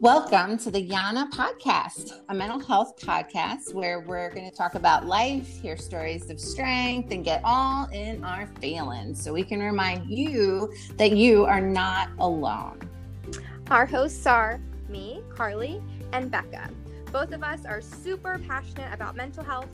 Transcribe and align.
Welcome 0.00 0.58
to 0.58 0.70
the 0.70 0.88
Yana 0.88 1.28
Podcast, 1.28 2.20
a 2.28 2.34
mental 2.34 2.60
health 2.60 2.96
podcast 3.00 3.74
where 3.74 3.98
we're 3.98 4.30
going 4.30 4.48
to 4.48 4.56
talk 4.56 4.76
about 4.76 5.06
life, 5.06 5.60
hear 5.60 5.76
stories 5.76 6.30
of 6.30 6.38
strength, 6.38 7.10
and 7.10 7.24
get 7.24 7.40
all 7.42 7.88
in 7.90 8.22
our 8.22 8.46
feelings 8.60 9.20
so 9.20 9.32
we 9.32 9.42
can 9.42 9.58
remind 9.58 10.08
you 10.08 10.72
that 10.98 11.16
you 11.16 11.46
are 11.46 11.60
not 11.60 12.10
alone. 12.20 12.78
Our 13.72 13.86
hosts 13.86 14.24
are 14.24 14.60
me, 14.88 15.20
Carly, 15.34 15.82
and 16.12 16.30
Becca. 16.30 16.70
Both 17.10 17.32
of 17.32 17.42
us 17.42 17.66
are 17.66 17.80
super 17.80 18.40
passionate 18.46 18.94
about 18.94 19.16
mental 19.16 19.42
health, 19.42 19.68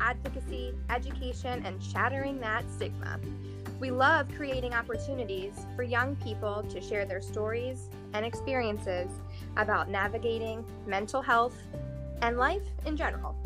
advocacy, 0.00 0.72
education, 0.88 1.62
and 1.66 1.82
shattering 1.82 2.40
that 2.40 2.64
stigma. 2.70 3.20
We 3.78 3.90
love 3.90 4.26
creating 4.38 4.72
opportunities 4.72 5.52
for 5.76 5.82
young 5.82 6.16
people 6.16 6.62
to 6.70 6.80
share 6.80 7.04
their 7.04 7.20
stories 7.20 7.90
and 8.16 8.24
experiences 8.24 9.10
about 9.56 9.90
navigating 9.90 10.64
mental 10.86 11.20
health 11.20 11.56
and 12.22 12.38
life 12.38 12.62
in 12.86 12.96
general. 12.96 13.36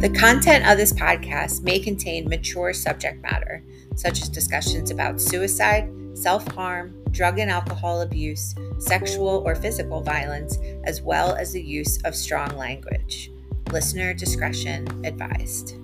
The 0.00 0.10
content 0.18 0.66
of 0.66 0.78
this 0.78 0.92
podcast 0.92 1.62
may 1.62 1.78
contain 1.78 2.28
mature 2.28 2.72
subject 2.72 3.22
matter, 3.22 3.64
such 3.96 4.22
as 4.22 4.28
discussions 4.28 4.90
about 4.90 5.20
suicide, 5.20 5.92
self 6.14 6.46
harm, 6.54 7.02
drug 7.10 7.38
and 7.38 7.50
alcohol 7.50 8.02
abuse, 8.02 8.54
sexual 8.78 9.42
or 9.46 9.54
physical 9.54 10.00
violence, 10.00 10.58
as 10.84 11.02
well 11.02 11.34
as 11.34 11.52
the 11.52 11.62
use 11.62 12.00
of 12.02 12.14
strong 12.14 12.56
language. 12.56 13.31
Listener 13.72 14.12
discretion 14.12 14.86
advised. 15.02 15.78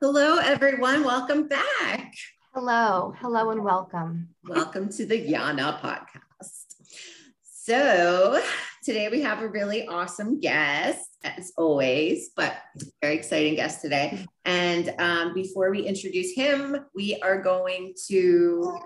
Hello, 0.00 0.38
everyone. 0.38 1.04
Welcome 1.04 1.46
back. 1.46 2.12
Hello, 2.52 3.14
hello, 3.20 3.50
and 3.50 3.62
welcome. 3.62 4.30
Welcome 4.48 4.88
to 4.94 5.06
the 5.06 5.24
Yana 5.24 5.80
podcast. 5.80 6.64
So, 7.44 8.42
today 8.82 9.10
we 9.10 9.20
have 9.20 9.42
a 9.42 9.48
really 9.48 9.86
awesome 9.86 10.40
guest, 10.40 11.16
as 11.22 11.52
always, 11.56 12.30
but 12.34 12.56
very 13.00 13.14
exciting 13.14 13.54
guest 13.54 13.80
today. 13.80 14.26
And 14.44 14.92
um, 14.98 15.34
before 15.34 15.70
we 15.70 15.86
introduce 15.86 16.32
him, 16.34 16.84
we 16.96 17.20
are 17.22 17.40
going 17.40 17.94
to 18.08 18.76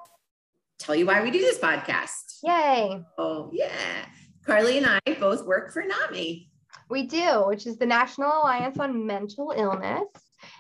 tell 0.79 0.95
you 0.95 1.07
why 1.07 1.23
we 1.23 1.31
do 1.31 1.39
this 1.39 1.59
podcast. 1.59 2.41
Yay. 2.43 3.03
Oh, 3.17 3.49
yeah. 3.55 4.05
Carly 4.45 4.79
and 4.79 4.87
I 4.87 5.01
both 5.21 5.45
work 5.47 5.73
for 5.73 5.83
NAMI. 5.83 6.49
We 6.89 7.05
do, 7.05 7.45
which 7.47 7.67
is 7.67 7.79
the 7.79 7.87
National 7.87 8.31
Alliance 8.31 8.79
on 8.79 9.07
Mental 9.07 9.53
Illness. 9.57 10.09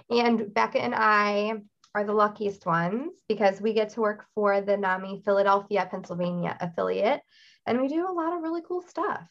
And 0.08 0.52
Becca 0.54 0.80
and 0.80 0.94
I 0.94 1.54
are 1.94 2.04
the 2.04 2.12
luckiest 2.12 2.64
ones 2.64 3.10
because 3.28 3.60
we 3.60 3.72
get 3.72 3.90
to 3.90 4.00
work 4.00 4.24
for 4.34 4.60
the 4.60 4.76
NAMI 4.76 5.22
Philadelphia, 5.24 5.88
Pennsylvania 5.90 6.56
affiliate. 6.60 7.20
And 7.66 7.80
we 7.80 7.88
do 7.88 8.08
a 8.08 8.12
lot 8.12 8.34
of 8.34 8.42
really 8.42 8.62
cool 8.66 8.82
stuff. 8.82 9.22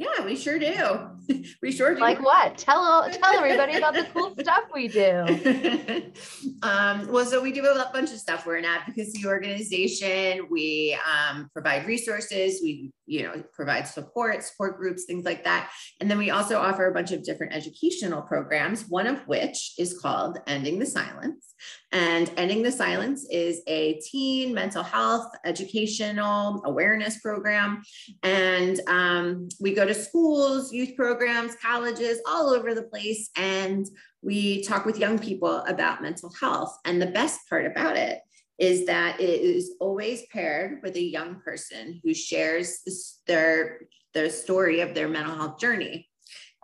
Yeah, 0.00 0.24
we 0.24 0.34
sure 0.34 0.58
do. 0.58 1.44
we 1.62 1.70
sure 1.70 1.94
do. 1.94 2.00
Like 2.00 2.22
what? 2.22 2.56
Tell 2.56 3.06
tell 3.10 3.34
everybody 3.34 3.74
about 3.74 3.92
the 3.92 4.06
cool 4.14 4.34
stuff 4.40 4.62
we 4.74 4.88
do. 4.88 5.12
um, 6.62 7.06
well, 7.12 7.26
so 7.26 7.42
we 7.42 7.52
do 7.52 7.66
a 7.66 7.90
bunch 7.92 8.10
of 8.10 8.18
stuff. 8.18 8.46
We're 8.46 8.56
an 8.56 8.64
advocacy 8.64 9.26
organization. 9.26 10.46
We 10.50 10.98
um, 11.04 11.50
provide 11.52 11.86
resources. 11.86 12.60
We 12.62 12.92
you 13.04 13.24
know 13.24 13.44
provide 13.52 13.86
support, 13.86 14.42
support 14.42 14.78
groups, 14.78 15.04
things 15.04 15.26
like 15.26 15.44
that. 15.44 15.70
And 16.00 16.10
then 16.10 16.16
we 16.16 16.30
also 16.30 16.58
offer 16.58 16.86
a 16.86 16.94
bunch 16.94 17.12
of 17.12 17.22
different 17.22 17.52
educational 17.52 18.22
programs. 18.22 18.88
One 18.88 19.06
of 19.06 19.18
which 19.28 19.74
is 19.78 19.98
called 19.98 20.38
Ending 20.46 20.78
the 20.78 20.86
Silence. 20.86 21.54
And 21.92 22.32
Ending 22.38 22.62
the 22.62 22.72
Silence 22.72 23.26
is 23.30 23.60
a 23.66 24.00
teen 24.10 24.54
mental 24.54 24.82
health 24.82 25.30
educational 25.44 26.62
awareness 26.64 27.20
program. 27.20 27.82
And 28.22 28.80
um, 28.86 29.48
we 29.60 29.74
go 29.74 29.89
to 29.92 30.00
schools, 30.00 30.72
youth 30.72 30.96
programs, 30.96 31.56
colleges, 31.56 32.20
all 32.26 32.50
over 32.50 32.74
the 32.74 32.84
place. 32.84 33.30
And 33.36 33.86
we 34.22 34.62
talk 34.62 34.84
with 34.84 34.98
young 34.98 35.18
people 35.18 35.58
about 35.66 36.02
mental 36.02 36.32
health. 36.40 36.76
And 36.84 37.00
the 37.00 37.06
best 37.06 37.48
part 37.48 37.66
about 37.66 37.96
it 37.96 38.20
is 38.58 38.86
that 38.86 39.20
it 39.20 39.40
is 39.40 39.74
always 39.80 40.26
paired 40.32 40.80
with 40.82 40.96
a 40.96 41.02
young 41.02 41.40
person 41.40 42.00
who 42.04 42.12
shares 42.12 42.80
their, 43.26 43.80
their 44.12 44.30
story 44.30 44.80
of 44.80 44.94
their 44.94 45.08
mental 45.08 45.34
health 45.34 45.58
journey. 45.58 46.08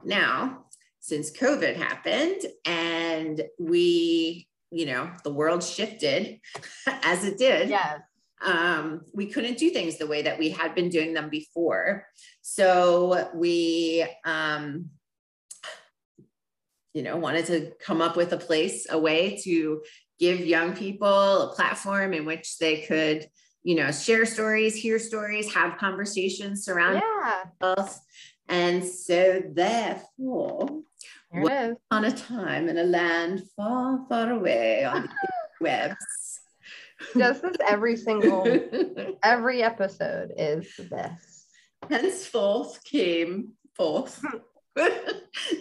Now, 0.05 0.67
since 1.01 1.31
COVID 1.31 1.77
happened 1.77 2.43
and 2.65 3.43
we 3.59 4.49
you 4.71 4.87
know, 4.87 5.11
the 5.25 5.33
world 5.33 5.63
shifted 5.63 6.41
as 6.87 7.25
it 7.25 7.39
did. 7.39 7.69
Yes. 7.69 8.01
Um, 8.45 9.03
we 9.15 9.27
couldn't 9.27 9.59
do 9.59 9.71
things 9.71 9.99
the 9.99 10.07
way 10.07 10.23
that 10.23 10.39
we 10.39 10.51
had 10.51 10.75
been 10.75 10.89
doing 10.89 11.15
them 11.15 11.31
before. 11.31 12.07
So 12.43 13.31
we, 13.35 14.07
um, 14.25 14.91
you 16.93 17.03
know, 17.03 17.17
wanted 17.17 17.47
to 17.47 17.73
come 17.85 18.01
up 18.01 18.17
with 18.17 18.33
a 18.33 18.39
place, 18.39 18.87
a 18.91 18.99
way 18.99 19.39
to 19.45 19.83
give 20.19 20.41
young 20.41 20.75
people 20.75 21.51
a 21.51 21.55
platform 21.55 22.13
in 22.13 22.25
which 22.25 22.59
they 22.59 22.83
could, 22.83 23.27
you 23.63 23.75
know, 23.75 23.91
share 23.91 24.25
stories, 24.25 24.75
hear 24.75 24.99
stories, 24.99 25.53
have 25.55 25.79
conversations 25.79 26.65
surrounding 26.65 27.03
yeah. 27.03 27.45
And 28.49 28.85
so 28.85 29.43
therefore, 29.53 30.83
once 31.33 31.79
on 31.91 32.05
a 32.05 32.13
time 32.13 32.69
in 32.69 32.79
a 32.79 32.85
land 32.85 33.43
far, 33.57 34.07
far 34.09 34.31
away 34.31 34.85
on 34.85 35.03
the 35.03 35.09
webs. 35.61 35.97
Just 37.17 37.45
as 37.45 37.57
every 37.67 37.97
single, 37.97 38.47
every 39.23 39.63
episode 39.63 40.33
is 40.37 40.69
this. 40.77 41.47
Henceforth 41.89 42.83
came 42.85 43.53
forth 43.75 44.21
hmm. 44.27 44.39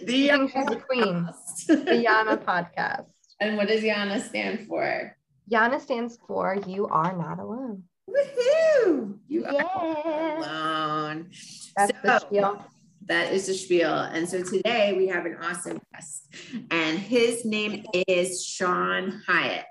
the 0.04 0.28
Yana 0.28 0.82
Queen, 0.86 1.28
the 1.68 2.04
Yana 2.06 2.42
podcast. 2.42 3.06
And 3.38 3.58
what 3.58 3.68
does 3.68 3.82
Yana 3.82 4.22
stand 4.22 4.66
for? 4.66 5.14
Yana 5.52 5.78
stands 5.78 6.18
for 6.26 6.56
You 6.66 6.86
Are 6.86 7.14
Not 7.14 7.38
Alone. 7.38 7.82
Woohoo! 8.08 9.18
You 9.28 9.42
yeah. 9.42 9.62
are 9.62 10.36
alone. 10.38 11.30
That's 11.76 11.92
so, 11.92 11.98
the 12.02 12.18
spiel 12.20 12.66
that 13.06 13.32
is 13.32 13.46
the 13.46 13.54
spiel. 13.54 13.94
And 13.94 14.28
so 14.28 14.42
today 14.42 14.94
we 14.96 15.08
have 15.08 15.26
an 15.26 15.36
awesome 15.42 15.80
guest, 15.92 16.28
and 16.70 16.98
his 16.98 17.44
name 17.44 17.84
is 18.08 18.44
Sean 18.44 19.22
Hyatt. 19.26 19.64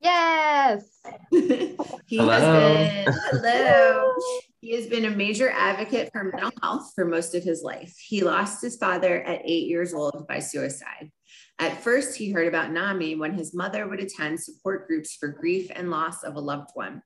Yes. 0.00 0.84
he 1.30 1.76
hello. 2.10 2.30
has 2.30 3.04
been 3.04 3.14
hello. 3.30 4.14
He 4.60 4.74
has 4.74 4.86
been 4.86 5.04
a 5.04 5.10
major 5.10 5.50
advocate 5.50 6.10
for 6.12 6.24
mental 6.24 6.50
health 6.62 6.92
for 6.94 7.04
most 7.04 7.34
of 7.34 7.42
his 7.42 7.62
life. 7.62 7.94
He 7.98 8.22
lost 8.22 8.62
his 8.62 8.76
father 8.76 9.22
at 9.22 9.42
eight 9.44 9.68
years 9.68 9.94
old 9.94 10.26
by 10.28 10.40
suicide. 10.40 11.10
At 11.58 11.82
first, 11.82 12.16
he 12.16 12.30
heard 12.30 12.48
about 12.48 12.72
NAMI 12.72 13.16
when 13.16 13.32
his 13.32 13.54
mother 13.54 13.88
would 13.88 14.00
attend 14.00 14.40
support 14.40 14.86
groups 14.86 15.14
for 15.14 15.28
grief 15.28 15.70
and 15.74 15.90
loss 15.90 16.22
of 16.22 16.36
a 16.36 16.40
loved 16.40 16.70
one. 16.74 17.02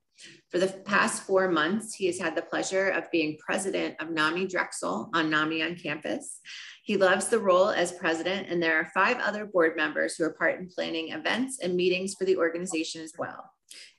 For 0.51 0.59
the 0.59 0.69
past 0.69 1.23
four 1.23 1.49
months, 1.49 1.95
he 1.95 2.07
has 2.07 2.19
had 2.19 2.35
the 2.35 2.43
pleasure 2.43 2.89
of 2.89 3.11
being 3.11 3.39
president 3.39 3.97
of 4.01 4.11
NAMI 4.11 4.47
Drexel 4.49 5.09
on 5.15 5.31
NAMI 5.31 5.63
on 5.63 5.77
campus. 5.77 6.41
He 6.83 6.97
loves 6.97 7.29
the 7.29 7.39
role 7.39 7.69
as 7.69 7.93
president, 7.93 8.49
and 8.49 8.63
there 8.63 8.77
are 8.77 8.91
five 8.93 9.19
other 9.19 9.47
board 9.47 9.77
members 9.77 10.17
who 10.17 10.25
are 10.25 10.33
part 10.33 10.59
in 10.59 10.69
planning 10.69 11.11
events 11.11 11.59
and 11.63 11.77
meetings 11.77 12.15
for 12.15 12.25
the 12.25 12.37
organization 12.37 13.03
as 13.03 13.13
well. 13.19 13.51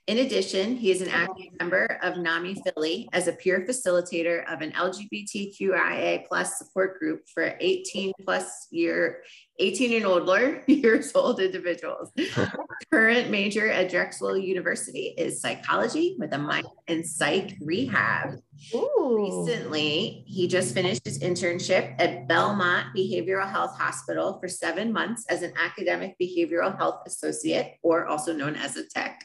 In 0.08 0.18
addition, 0.18 0.76
he 0.76 0.90
is 0.90 1.00
an 1.00 1.08
active 1.08 1.46
member 1.60 1.98
of 2.02 2.18
NAMI 2.18 2.56
Philly 2.56 3.08
as 3.12 3.28
a 3.28 3.32
peer 3.32 3.60
facilitator 3.60 4.44
of 4.52 4.60
an 4.60 4.72
LGBTQIA 4.72 6.26
plus 6.26 6.58
support 6.58 6.98
group 6.98 7.22
for 7.32 7.54
18 7.60 8.12
plus 8.24 8.66
year, 8.72 9.22
18 9.62 9.92
and 9.94 10.04
older 10.04 10.62
years 10.66 11.12
old 11.14 11.40
individuals. 11.40 12.10
Current 12.90 13.30
major 13.30 13.70
at 13.70 13.90
Drexel 13.90 14.36
University 14.36 15.14
is 15.16 15.40
psychology 15.40 16.16
with 16.18 16.32
a 16.32 16.38
minor 16.38 16.68
in 16.88 17.04
psych 17.04 17.56
rehab. 17.60 18.38
Ooh. 18.74 19.46
Recently, 19.46 20.24
he 20.26 20.48
just 20.48 20.74
finished 20.74 21.04
his 21.04 21.20
internship 21.20 21.94
at 22.00 22.26
Belmont 22.26 22.88
Behavioral 22.96 23.48
Health 23.48 23.78
Hospital 23.78 24.38
for 24.40 24.48
seven 24.48 24.92
months 24.92 25.24
as 25.28 25.42
an 25.42 25.52
academic 25.56 26.16
behavioral 26.20 26.76
health 26.76 27.02
associate, 27.06 27.76
or 27.82 28.06
also 28.06 28.32
known 28.32 28.56
as 28.56 28.76
a 28.76 28.86
tech. 28.88 29.24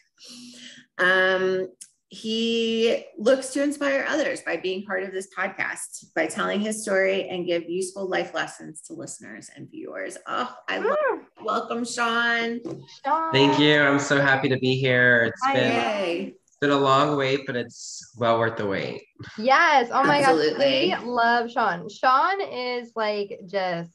Um, 0.99 1.67
he 2.09 3.03
looks 3.17 3.49
to 3.49 3.61
inspire 3.61 4.05
others 4.07 4.41
by 4.41 4.55
being 4.55 4.83
part 4.85 5.03
of 5.03 5.11
this 5.11 5.27
podcast, 5.37 6.13
by 6.15 6.25
telling 6.25 6.61
his 6.61 6.81
story 6.81 7.27
and 7.27 7.45
give 7.45 7.69
useful 7.69 8.07
life 8.07 8.33
lessons 8.33 8.81
to 8.83 8.93
listeners 8.93 9.49
and 9.55 9.69
viewers. 9.69 10.17
Oh, 10.25 10.55
I 10.69 10.77
love 10.77 10.97
it. 11.11 11.43
Welcome, 11.43 11.83
Sean. 11.83 12.61
Sean. 13.03 13.33
Thank 13.33 13.59
you. 13.59 13.81
I'm 13.81 13.99
so 13.99 14.21
happy 14.21 14.47
to 14.47 14.57
be 14.57 14.75
here. 14.75 15.23
It's 15.33 15.41
Hi. 15.43 15.53
been 15.53 16.33
been 16.61 16.71
a 16.71 16.77
long 16.77 17.17
wait, 17.17 17.41
but 17.45 17.55
it's 17.55 18.13
well 18.17 18.39
worth 18.39 18.57
the 18.57 18.65
wait. 18.65 19.03
Yes. 19.37 19.89
Oh 19.91 20.03
my 20.03 20.21
Absolutely. 20.21 20.89
gosh. 20.89 21.03
We 21.03 21.09
love 21.09 21.51
Sean. 21.51 21.89
Sean 21.89 22.41
is 22.41 22.91
like 22.95 23.39
just 23.47 23.91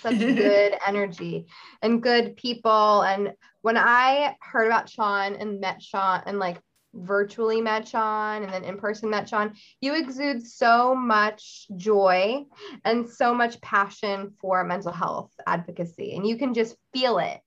such 0.00 0.18
good 0.18 0.76
energy 0.86 1.46
and 1.82 2.02
good 2.02 2.36
people. 2.36 3.02
And 3.02 3.32
when 3.62 3.76
I 3.76 4.36
heard 4.40 4.66
about 4.66 4.88
Sean 4.88 5.34
and 5.34 5.60
met 5.60 5.82
Sean 5.82 6.22
and 6.26 6.38
like 6.38 6.60
virtually 7.00 7.60
met 7.60 7.88
Sean 7.88 8.42
and 8.42 8.52
then 8.52 8.64
in 8.64 8.78
person 8.78 9.10
met 9.10 9.28
Sean, 9.28 9.54
you 9.80 9.94
exude 9.94 10.46
so 10.46 10.94
much 10.94 11.66
joy 11.76 12.44
and 12.84 13.08
so 13.08 13.34
much 13.34 13.60
passion 13.60 14.32
for 14.40 14.64
mental 14.64 14.92
health 14.92 15.32
advocacy. 15.46 16.14
And 16.16 16.26
you 16.26 16.36
can 16.36 16.54
just 16.54 16.76
feel 16.92 17.18
it 17.18 17.40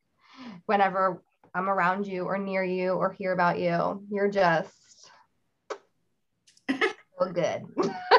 whenever 0.66 1.22
I'm 1.54 1.70
around 1.70 2.08
you 2.08 2.24
or 2.24 2.38
near 2.38 2.64
you 2.64 2.92
or 2.92 3.12
hear 3.12 3.34
about 3.34 3.60
you. 3.60 4.04
You're 4.10 4.30
just 4.30 5.12
so 6.70 7.32
good. 7.32 7.64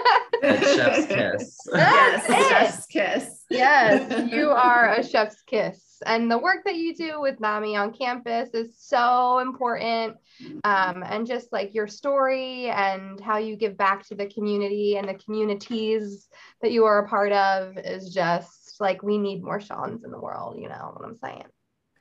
chef's 0.43 1.06
kiss. 1.06 1.59
yes, 1.73 2.27
chef's 2.49 2.87
kiss. 2.87 3.44
Yes, 3.50 4.31
you 4.33 4.50
are 4.50 4.94
a 4.94 5.06
chef's 5.06 5.43
kiss. 5.43 6.03
And 6.05 6.31
the 6.31 6.39
work 6.39 6.65
that 6.65 6.75
you 6.75 6.94
do 6.94 7.21
with 7.21 7.39
NAMI 7.39 7.77
on 7.77 7.93
campus 7.93 8.50
is 8.55 8.75
so 8.77 9.39
important. 9.39 10.17
Um, 10.65 11.05
and 11.06 11.27
just 11.27 11.53
like 11.53 11.75
your 11.75 11.87
story 11.87 12.71
and 12.71 13.21
how 13.21 13.39
you 13.39 13.55
give 13.55 13.77
back 13.77 14.06
to 14.09 14.17
the 14.17 14.27
community 14.27 14.97
and 14.97 15.09
the 15.09 15.15
communities 15.15 16.29
that 16.61 16.73
you 16.73 16.85
are 16.85 17.05
a 17.05 17.09
part 17.09 17.33
of 17.33 17.79
is 17.79 18.12
just 18.12 18.81
like 18.81 19.03
we 19.03 19.19
need 19.19 19.45
more 19.45 19.61
Sean's 19.61 20.03
in 20.05 20.11
the 20.11 20.19
world, 20.19 20.59
you 20.59 20.69
know 20.69 20.93
what 20.97 21.09
I'm 21.09 21.17
saying? 21.19 21.45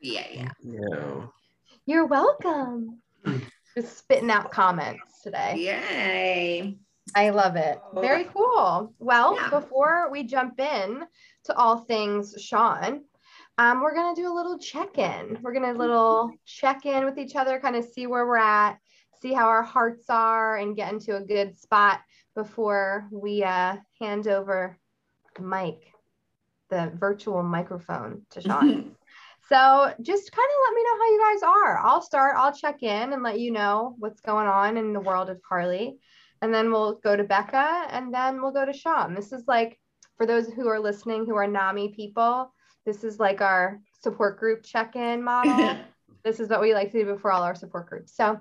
Yeah, 0.02 0.26
yeah. 0.32 0.52
Yeah. 0.64 1.26
You're 1.86 2.08
welcome. 2.08 3.02
just 3.78 3.98
spitting 3.98 4.32
out 4.32 4.52
comments 4.52 5.22
today. 5.22 5.56
Yay. 5.58 6.78
I 7.16 7.30
love 7.30 7.56
it. 7.56 7.80
Very 7.96 8.26
cool. 8.26 8.94
Well, 9.00 9.36
yeah. 9.36 9.50
before 9.50 10.10
we 10.12 10.24
jump 10.24 10.60
in 10.60 11.04
to 11.46 11.56
all 11.56 11.78
things 11.78 12.36
Sean, 12.40 13.02
um, 13.58 13.82
we're 13.82 13.94
gonna 13.94 14.16
do 14.16 14.32
a 14.32 14.34
little 14.34 14.58
check-in. 14.58 15.38
We're 15.42 15.54
gonna 15.54 15.74
little 15.74 16.32
check-in 16.46 17.06
with 17.06 17.18
each 17.18 17.36
other, 17.36 17.60
kind 17.60 17.76
of 17.76 17.86
see 17.86 18.08
where 18.08 18.26
we're 18.26 18.38
at, 18.38 18.78
see 19.22 19.34
how 19.34 19.46
our 19.48 19.64
hearts 19.64 20.10
are, 20.10 20.58
and 20.58 20.76
get 20.76 20.92
into 20.92 21.16
a 21.16 21.22
good 21.22 21.58
spot 21.58 22.02
before 22.36 23.08
we 23.12 23.44
uh, 23.44 23.78
hand 24.00 24.28
over 24.28 24.78
the 25.36 25.44
mic, 25.44 25.94
the 26.70 26.92
virtual 26.96 27.44
microphone 27.44 28.22
to 28.32 28.42
Sean. 28.42 28.96
so 29.50 29.94
just 30.02 30.32
kind 30.32 30.50
of 30.50 30.58
let 30.66 30.76
me 30.76 30.84
know 30.84 30.98
how 30.98 31.12
you 31.12 31.20
guys 31.20 31.44
are. 31.44 31.78
I'll 31.80 32.02
start. 32.02 32.36
I'll 32.38 32.56
check 32.56 32.84
in 32.84 33.14
and 33.14 33.22
let 33.22 33.40
you 33.40 33.52
know 33.52 33.96
what's 34.00 34.22
going 34.22 34.48
on 34.48 34.78
in 34.78 34.94
the 34.94 35.02
world 35.02 35.30
of 35.30 35.42
Carly 35.42 36.00
and 36.42 36.54
then 36.54 36.72
we'll 36.72 36.96
go 36.96 37.16
to 37.16 37.24
Becca, 37.24 37.88
and 37.90 38.14
then 38.14 38.42
we'll 38.42 38.52
go 38.52 38.66
to 38.66 38.74
Sean. 38.74 39.14
This 39.14 39.32
is 39.32 39.44
like, 39.48 39.80
for 40.18 40.26
those 40.26 40.48
who 40.48 40.68
are 40.68 40.80
listening 40.80 41.26
who 41.26 41.36
are 41.36 41.48
NAMI 41.48 41.90
people, 41.90 42.54
this 42.86 43.04
is 43.04 43.20
like 43.20 43.42
our 43.42 43.80
support 44.02 44.40
group 44.40 44.64
check 44.64 44.96
in 44.96 45.24
model. 45.24 45.78
this 46.24 46.40
is 46.40 46.50
what 46.50 46.62
we 46.62 46.74
like 46.74 46.92
to 46.92 47.00
do 47.00 47.14
before 47.14 47.32
all 47.32 47.44
our 47.44 47.56
support 47.56 47.88
groups. 47.88 48.16
So 48.16 48.40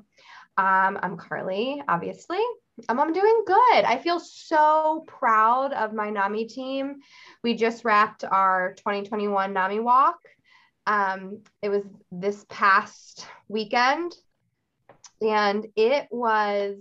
um, 0.56 0.98
I'm 1.02 1.16
Carly, 1.16 1.82
obviously. 1.88 2.40
Um, 2.88 2.98
I'm 2.98 3.12
doing 3.12 3.42
good. 3.46 3.84
I 3.84 3.98
feel 4.02 4.20
so 4.20 5.04
proud 5.06 5.72
of 5.72 5.92
my 5.92 6.10
NAMI 6.10 6.46
team. 6.46 6.96
We 7.42 7.54
just 7.54 7.84
wrapped 7.84 8.24
our 8.24 8.74
2021 8.78 9.52
NAMI 9.52 9.80
walk. 9.80 10.18
Um, 10.86 11.42
it 11.62 11.68
was 11.68 11.84
this 12.10 12.44
past 12.48 13.26
weekend, 13.48 14.16
and 15.20 15.66
it 15.76 16.08
was 16.10 16.76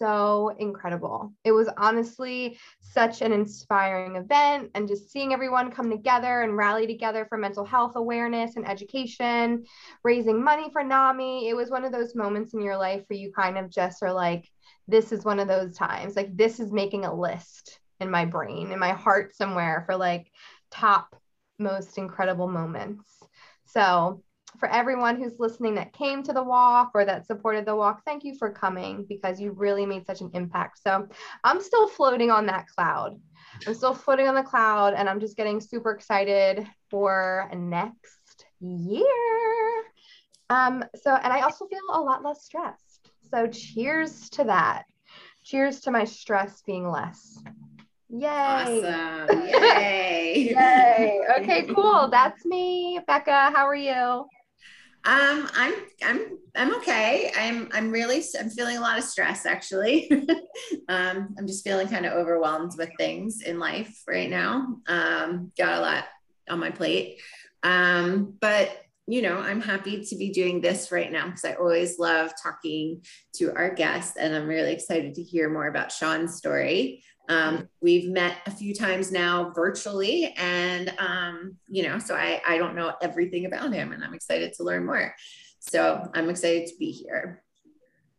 so 0.00 0.56
incredible. 0.58 1.32
It 1.44 1.52
was 1.52 1.68
honestly 1.76 2.58
such 2.80 3.20
an 3.20 3.32
inspiring 3.32 4.16
event 4.16 4.70
and 4.74 4.88
just 4.88 5.12
seeing 5.12 5.32
everyone 5.32 5.70
come 5.70 5.90
together 5.90 6.40
and 6.42 6.56
rally 6.56 6.86
together 6.86 7.26
for 7.28 7.36
mental 7.36 7.64
health 7.64 7.92
awareness 7.96 8.56
and 8.56 8.66
education, 8.66 9.64
raising 10.02 10.42
money 10.42 10.70
for 10.72 10.82
NAMI. 10.82 11.48
It 11.48 11.54
was 11.54 11.70
one 11.70 11.84
of 11.84 11.92
those 11.92 12.14
moments 12.14 12.54
in 12.54 12.62
your 12.62 12.78
life 12.78 13.04
where 13.08 13.18
you 13.18 13.30
kind 13.32 13.58
of 13.58 13.70
just 13.70 14.02
are 14.02 14.12
like, 14.12 14.48
this 14.88 15.12
is 15.12 15.24
one 15.24 15.38
of 15.38 15.48
those 15.48 15.76
times. 15.76 16.16
Like, 16.16 16.34
this 16.34 16.58
is 16.58 16.72
making 16.72 17.04
a 17.04 17.14
list 17.14 17.78
in 18.00 18.10
my 18.10 18.24
brain, 18.24 18.72
in 18.72 18.78
my 18.78 18.92
heart 18.92 19.36
somewhere 19.36 19.84
for 19.86 19.96
like 19.96 20.32
top 20.70 21.14
most 21.58 21.98
incredible 21.98 22.48
moments. 22.48 23.06
So 23.66 24.22
for 24.60 24.68
everyone 24.68 25.16
who's 25.16 25.40
listening 25.40 25.74
that 25.74 25.92
came 25.94 26.22
to 26.22 26.32
the 26.32 26.42
walk 26.42 26.90
or 26.94 27.04
that 27.06 27.26
supported 27.26 27.64
the 27.64 27.74
walk, 27.74 28.02
thank 28.04 28.22
you 28.22 28.36
for 28.38 28.52
coming 28.52 29.06
because 29.08 29.40
you 29.40 29.52
really 29.52 29.86
made 29.86 30.06
such 30.06 30.20
an 30.20 30.30
impact. 30.34 30.80
So 30.86 31.08
I'm 31.42 31.60
still 31.60 31.88
floating 31.88 32.30
on 32.30 32.46
that 32.46 32.66
cloud. 32.68 33.18
I'm 33.66 33.74
still 33.74 33.94
floating 33.94 34.28
on 34.28 34.34
the 34.34 34.42
cloud 34.42 34.94
and 34.94 35.08
I'm 35.08 35.18
just 35.18 35.36
getting 35.36 35.60
super 35.60 35.90
excited 35.90 36.66
for 36.90 37.50
next 37.56 38.44
year. 38.60 39.82
Um, 40.50 40.84
so, 41.02 41.14
and 41.14 41.32
I 41.32 41.40
also 41.40 41.66
feel 41.66 41.78
a 41.92 42.00
lot 42.00 42.22
less 42.22 42.44
stressed. 42.44 43.10
So 43.30 43.46
cheers 43.46 44.28
to 44.30 44.44
that. 44.44 44.84
Cheers 45.42 45.80
to 45.80 45.90
my 45.90 46.04
stress 46.04 46.62
being 46.66 46.88
less. 46.88 47.42
Yay. 48.10 48.26
Awesome. 48.28 49.46
Yay. 49.46 50.54
Yay. 50.54 51.20
Okay, 51.38 51.66
cool. 51.74 52.08
That's 52.10 52.44
me. 52.44 53.00
Becca, 53.06 53.52
how 53.54 53.66
are 53.66 53.74
you? 53.74 54.26
Um, 55.04 55.48
I'm 55.54 55.74
I'm 56.04 56.38
I'm 56.54 56.74
okay. 56.76 57.32
I'm 57.34 57.70
I'm 57.72 57.90
really 57.90 58.22
I'm 58.38 58.50
feeling 58.50 58.76
a 58.76 58.80
lot 58.80 58.98
of 58.98 59.04
stress 59.04 59.46
actually. 59.46 60.10
um, 60.88 61.34
I'm 61.38 61.46
just 61.46 61.64
feeling 61.64 61.88
kind 61.88 62.04
of 62.04 62.12
overwhelmed 62.12 62.72
with 62.76 62.90
things 62.98 63.40
in 63.40 63.58
life 63.58 64.02
right 64.06 64.28
now. 64.28 64.76
Um, 64.86 65.52
got 65.56 65.78
a 65.78 65.80
lot 65.80 66.04
on 66.50 66.58
my 66.58 66.70
plate. 66.70 67.18
Um, 67.62 68.34
but 68.40 68.70
you 69.06 69.22
know, 69.22 69.38
I'm 69.38 69.60
happy 69.60 70.04
to 70.04 70.16
be 70.16 70.30
doing 70.30 70.60
this 70.60 70.92
right 70.92 71.10
now 71.10 71.26
because 71.26 71.44
I 71.44 71.54
always 71.54 71.98
love 71.98 72.32
talking 72.40 73.02
to 73.36 73.52
our 73.56 73.74
guests, 73.74 74.16
and 74.16 74.34
I'm 74.36 74.46
really 74.46 74.72
excited 74.72 75.14
to 75.14 75.22
hear 75.22 75.48
more 75.48 75.66
about 75.66 75.92
Sean's 75.92 76.36
story. 76.36 77.02
Um, 77.30 77.68
we've 77.80 78.10
met 78.10 78.38
a 78.46 78.50
few 78.50 78.74
times 78.74 79.12
now 79.12 79.52
virtually, 79.54 80.34
and 80.36 80.92
um, 80.98 81.56
you 81.68 81.84
know, 81.84 82.00
so 82.00 82.16
I, 82.16 82.42
I 82.46 82.58
don't 82.58 82.74
know 82.74 82.92
everything 83.00 83.46
about 83.46 83.72
him, 83.72 83.92
and 83.92 84.02
I'm 84.02 84.14
excited 84.14 84.52
to 84.54 84.64
learn 84.64 84.84
more. 84.84 85.14
So 85.60 86.10
I'm 86.12 86.28
excited 86.28 86.66
to 86.66 86.74
be 86.76 86.90
here. 86.90 87.44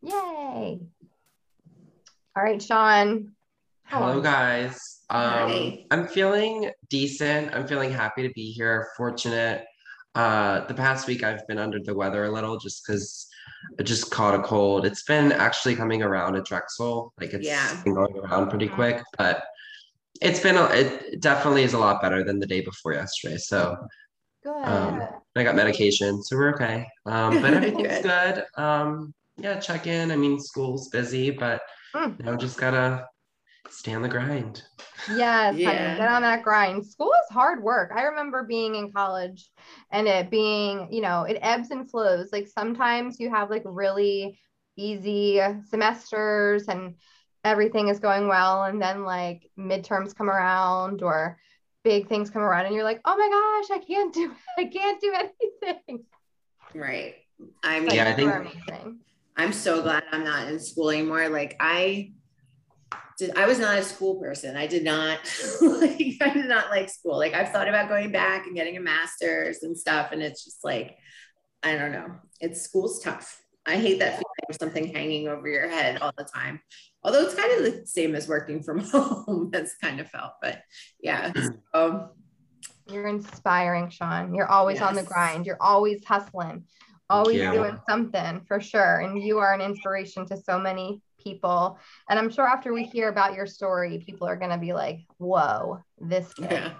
Yay! 0.02 0.80
All 2.38 2.44
right, 2.44 2.62
Sean. 2.62 3.34
Hello, 3.84 4.22
guys. 4.22 5.02
Um, 5.10 5.80
I'm 5.92 6.08
feeling 6.08 6.72
decent. 6.90 7.54
I'm 7.54 7.68
feeling 7.68 7.92
happy 7.92 8.26
to 8.26 8.34
be 8.34 8.54
here. 8.54 8.88
Fortunate. 8.96 9.66
Uh, 10.16 10.66
the 10.68 10.74
past 10.74 11.08
week 11.08 11.22
I've 11.22 11.46
been 11.48 11.58
under 11.58 11.80
the 11.80 11.94
weather 11.94 12.24
a 12.24 12.32
little, 12.32 12.58
just 12.58 12.88
because 12.88 13.28
I 13.80 13.84
just 13.84 14.12
caught 14.12 14.40
a 14.40 14.44
cold. 14.44 14.86
It's 14.86 15.04
been 15.04 15.32
actually 15.32 15.76
coming 15.76 16.02
around 16.02 16.36
at 16.36 16.46
Drexel. 16.46 17.14
Like 17.20 17.34
it's 17.34 17.46
yeah. 17.46 17.82
been 17.84 17.94
going 17.94 18.18
around 18.18 18.50
pretty 18.50 18.68
mm-hmm. 18.68 18.76
quick, 18.76 19.04
but 19.18 19.44
it's 20.22 20.40
been 20.40 20.58
a, 20.58 20.66
it 20.66 21.22
definitely 21.22 21.64
is 21.64 21.74
a 21.74 21.80
lot 21.80 22.02
better 22.02 22.24
than 22.24 22.40
the 22.40 22.46
day 22.46 22.62
before 22.62 22.94
yesterday. 22.94 23.38
So 23.38 23.76
good. 24.44 24.64
Um, 24.64 25.02
I 25.36 25.44
got 25.44 25.56
medication, 25.56 26.22
so 26.24 26.36
we're 26.36 26.54
okay. 26.54 26.88
Um, 27.06 27.42
but 27.42 27.54
everything's 27.54 28.02
good. 28.02 28.04
good. 28.04 28.62
Um, 28.62 29.14
yeah, 29.38 29.60
check 29.60 29.88
in. 29.88 30.12
I 30.12 30.16
mean, 30.16 30.40
school's 30.40 30.90
busy, 30.90 31.32
but 31.32 31.62
mm. 31.96 32.24
know, 32.24 32.36
just 32.36 32.60
gotta 32.60 33.06
stay 33.72 33.94
on 33.94 34.02
the 34.02 34.10
grind. 34.10 34.64
Yes, 35.10 35.56
yeah. 35.56 35.72
honey, 35.72 35.98
get 35.98 36.12
on 36.12 36.22
that 36.22 36.44
grind. 36.44 36.86
School 36.86 37.12
is 37.12 37.34
hard 37.34 37.64
work. 37.64 37.92
I 37.96 38.04
remember 38.04 38.44
being 38.44 38.76
in 38.76 38.92
college 38.92 39.50
and 39.92 40.08
it 40.08 40.30
being, 40.30 40.92
you 40.92 41.02
know, 41.02 41.24
it 41.24 41.40
ebbs 41.42 41.72
and 41.72 41.90
flows. 41.90 42.30
Like 42.32 42.48
sometimes 42.48 43.20
you 43.20 43.30
have 43.30 43.50
like 43.50 43.64
really 43.66 44.40
easy 44.78 45.42
semesters 45.70 46.68
and 46.68 46.96
everything 47.44 47.88
is 47.88 48.00
going 48.00 48.28
well. 48.28 48.64
And 48.64 48.82
then 48.82 49.04
like 49.04 49.50
midterms 49.58 50.16
come 50.16 50.30
around 50.30 51.02
or 51.02 51.38
big 51.84 52.08
things 52.08 52.30
come 52.30 52.44
around 52.44 52.68
and 52.68 52.76
you're 52.76 52.84
like, 52.84 53.02
oh 53.06 53.18
my 53.18 53.68
gosh, 53.70 53.80
I 53.80 53.84
can't 53.84 54.14
do 54.14 54.32
I 54.58 54.66
can't 54.66 55.02
do 55.02 55.14
anything. 55.14 56.06
Right. 56.76 57.16
I'm 57.64 57.88
yeah, 57.88 58.10
I 58.10 58.14
think 58.14 59.00
I'm 59.36 59.54
so 59.54 59.82
glad 59.82 60.04
I'm 60.12 60.24
not 60.24 60.48
in 60.48 60.60
school 60.60 60.92
anymore. 60.92 61.28
Like 61.30 61.56
I 61.60 62.12
did, 63.22 63.38
I 63.38 63.46
was 63.46 63.60
not 63.60 63.78
a 63.78 63.84
school 63.84 64.16
person. 64.16 64.58
I 64.58 64.66
did 64.66 64.84
not 64.84 65.20
like 65.62 66.18
I 66.22 66.34
did 66.34 66.48
not 66.48 66.70
like 66.70 66.90
school. 66.90 67.18
Like 67.18 67.34
I've 67.34 67.50
thought 67.50 67.70
about 67.70 67.88
going 67.88 68.12
back 68.12 68.48
and 68.48 68.56
getting 68.56 68.78
a 68.78 68.82
master's 68.82 69.64
and 69.64 69.78
stuff. 69.78 70.12
And 70.12 70.22
it's 70.22 70.44
just 70.44 70.64
like, 70.64 70.98
I 71.64 71.78
don't 71.78 71.92
know. 71.92 72.16
It's 72.40 72.62
school's 72.62 73.00
tough. 73.00 73.40
I 73.66 73.78
hate 73.78 74.00
that 74.00 74.14
feeling 74.14 74.50
of 74.50 74.56
something 74.56 74.94
hanging 74.94 75.28
over 75.28 75.48
your 75.48 75.70
head 75.70 76.02
all 76.02 76.12
the 76.18 76.24
time. 76.24 76.60
Although 77.04 77.22
it's 77.26 77.36
kind 77.36 77.52
of 77.54 77.64
the 77.64 77.86
same 77.86 78.16
as 78.16 78.28
working 78.28 78.64
from 78.64 78.80
home. 78.84 79.50
That's 79.52 79.76
kind 79.76 80.00
of 80.00 80.10
felt, 80.10 80.34
but 80.42 80.62
yeah. 81.02 81.32
So, 81.74 82.10
You're 82.90 83.08
inspiring, 83.08 83.90
Sean. 83.90 84.34
You're 84.34 84.50
always 84.50 84.80
yes. 84.80 84.90
on 84.90 84.96
the 84.96 85.04
grind. 85.04 85.46
You're 85.46 85.62
always 85.62 86.04
hustling 86.04 86.66
always 87.12 87.42
doing 87.42 87.78
something 87.90 88.42
for 88.48 88.60
sure. 88.60 89.00
And 89.00 89.22
you 89.22 89.38
are 89.40 89.54
an 89.54 89.62
inspiration 89.62 90.26
to 90.28 90.38
so 90.38 90.58
many 90.58 91.02
people. 91.24 91.78
And 92.10 92.18
I'm 92.18 92.30
sure 92.30 92.46
after 92.46 92.74
we 92.74 92.84
hear 92.84 93.10
about 93.10 93.36
your 93.36 93.48
story, 93.48 94.04
people 94.06 94.28
are 94.28 94.38
going 94.38 94.52
to 94.52 94.58
be 94.58 94.74
like, 94.74 95.00
whoa, 95.18 95.80
this 96.00 96.34
kid. 96.34 96.52
Yeah. 96.52 96.74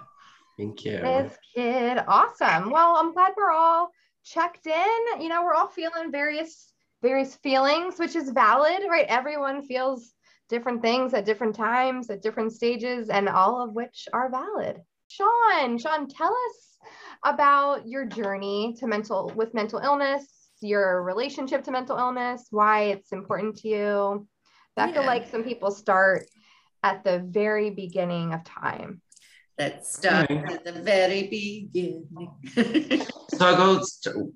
Thank 0.58 0.84
you. 0.84 0.98
This 0.98 1.36
kid. 1.54 1.98
Awesome. 2.06 2.70
Well, 2.70 2.96
I'm 2.96 3.12
glad 3.12 3.32
we're 3.36 3.52
all 3.52 3.90
checked 4.24 4.66
in. 4.66 5.20
You 5.20 5.28
know, 5.28 5.42
we're 5.42 5.54
all 5.54 5.68
feeling 5.68 6.12
various 6.12 6.72
various 7.02 7.34
feelings, 7.36 7.98
which 7.98 8.14
is 8.14 8.30
valid, 8.30 8.82
right? 8.88 9.06
Everyone 9.08 9.62
feels 9.62 10.12
different 10.48 10.80
things 10.82 11.12
at 11.14 11.24
different 11.24 11.54
times, 11.54 12.08
at 12.10 12.22
different 12.22 12.52
stages, 12.52 13.08
and 13.08 13.28
all 13.28 13.60
of 13.62 13.72
which 13.72 14.06
are 14.12 14.30
valid. 14.30 14.80
Sean, 15.08 15.78
Sean, 15.78 16.06
tell 16.06 16.32
us 16.32 16.78
about 17.24 17.86
your 17.86 18.06
journey 18.06 18.74
to 18.78 18.86
mental 18.86 19.32
with 19.34 19.52
mental 19.52 19.80
illness, 19.80 20.41
your 20.62 21.02
relationship 21.02 21.64
to 21.64 21.70
mental 21.70 21.98
illness, 21.98 22.46
why 22.50 22.82
it's 22.84 23.12
important 23.12 23.56
to 23.58 23.68
you. 23.68 24.28
I 24.76 24.90
feel 24.92 25.04
like 25.04 25.28
some 25.28 25.44
people 25.44 25.70
start 25.70 26.26
at 26.82 27.04
the 27.04 27.18
very 27.18 27.70
beginning 27.70 28.32
of 28.32 28.42
time. 28.44 29.00
Let's 29.58 29.96
start 29.96 30.30
at 30.30 30.64
the 30.64 30.72
very 30.72 31.24
beginning. 31.28 32.06
so 33.28 33.46
I 33.46 33.56
go 33.56 33.82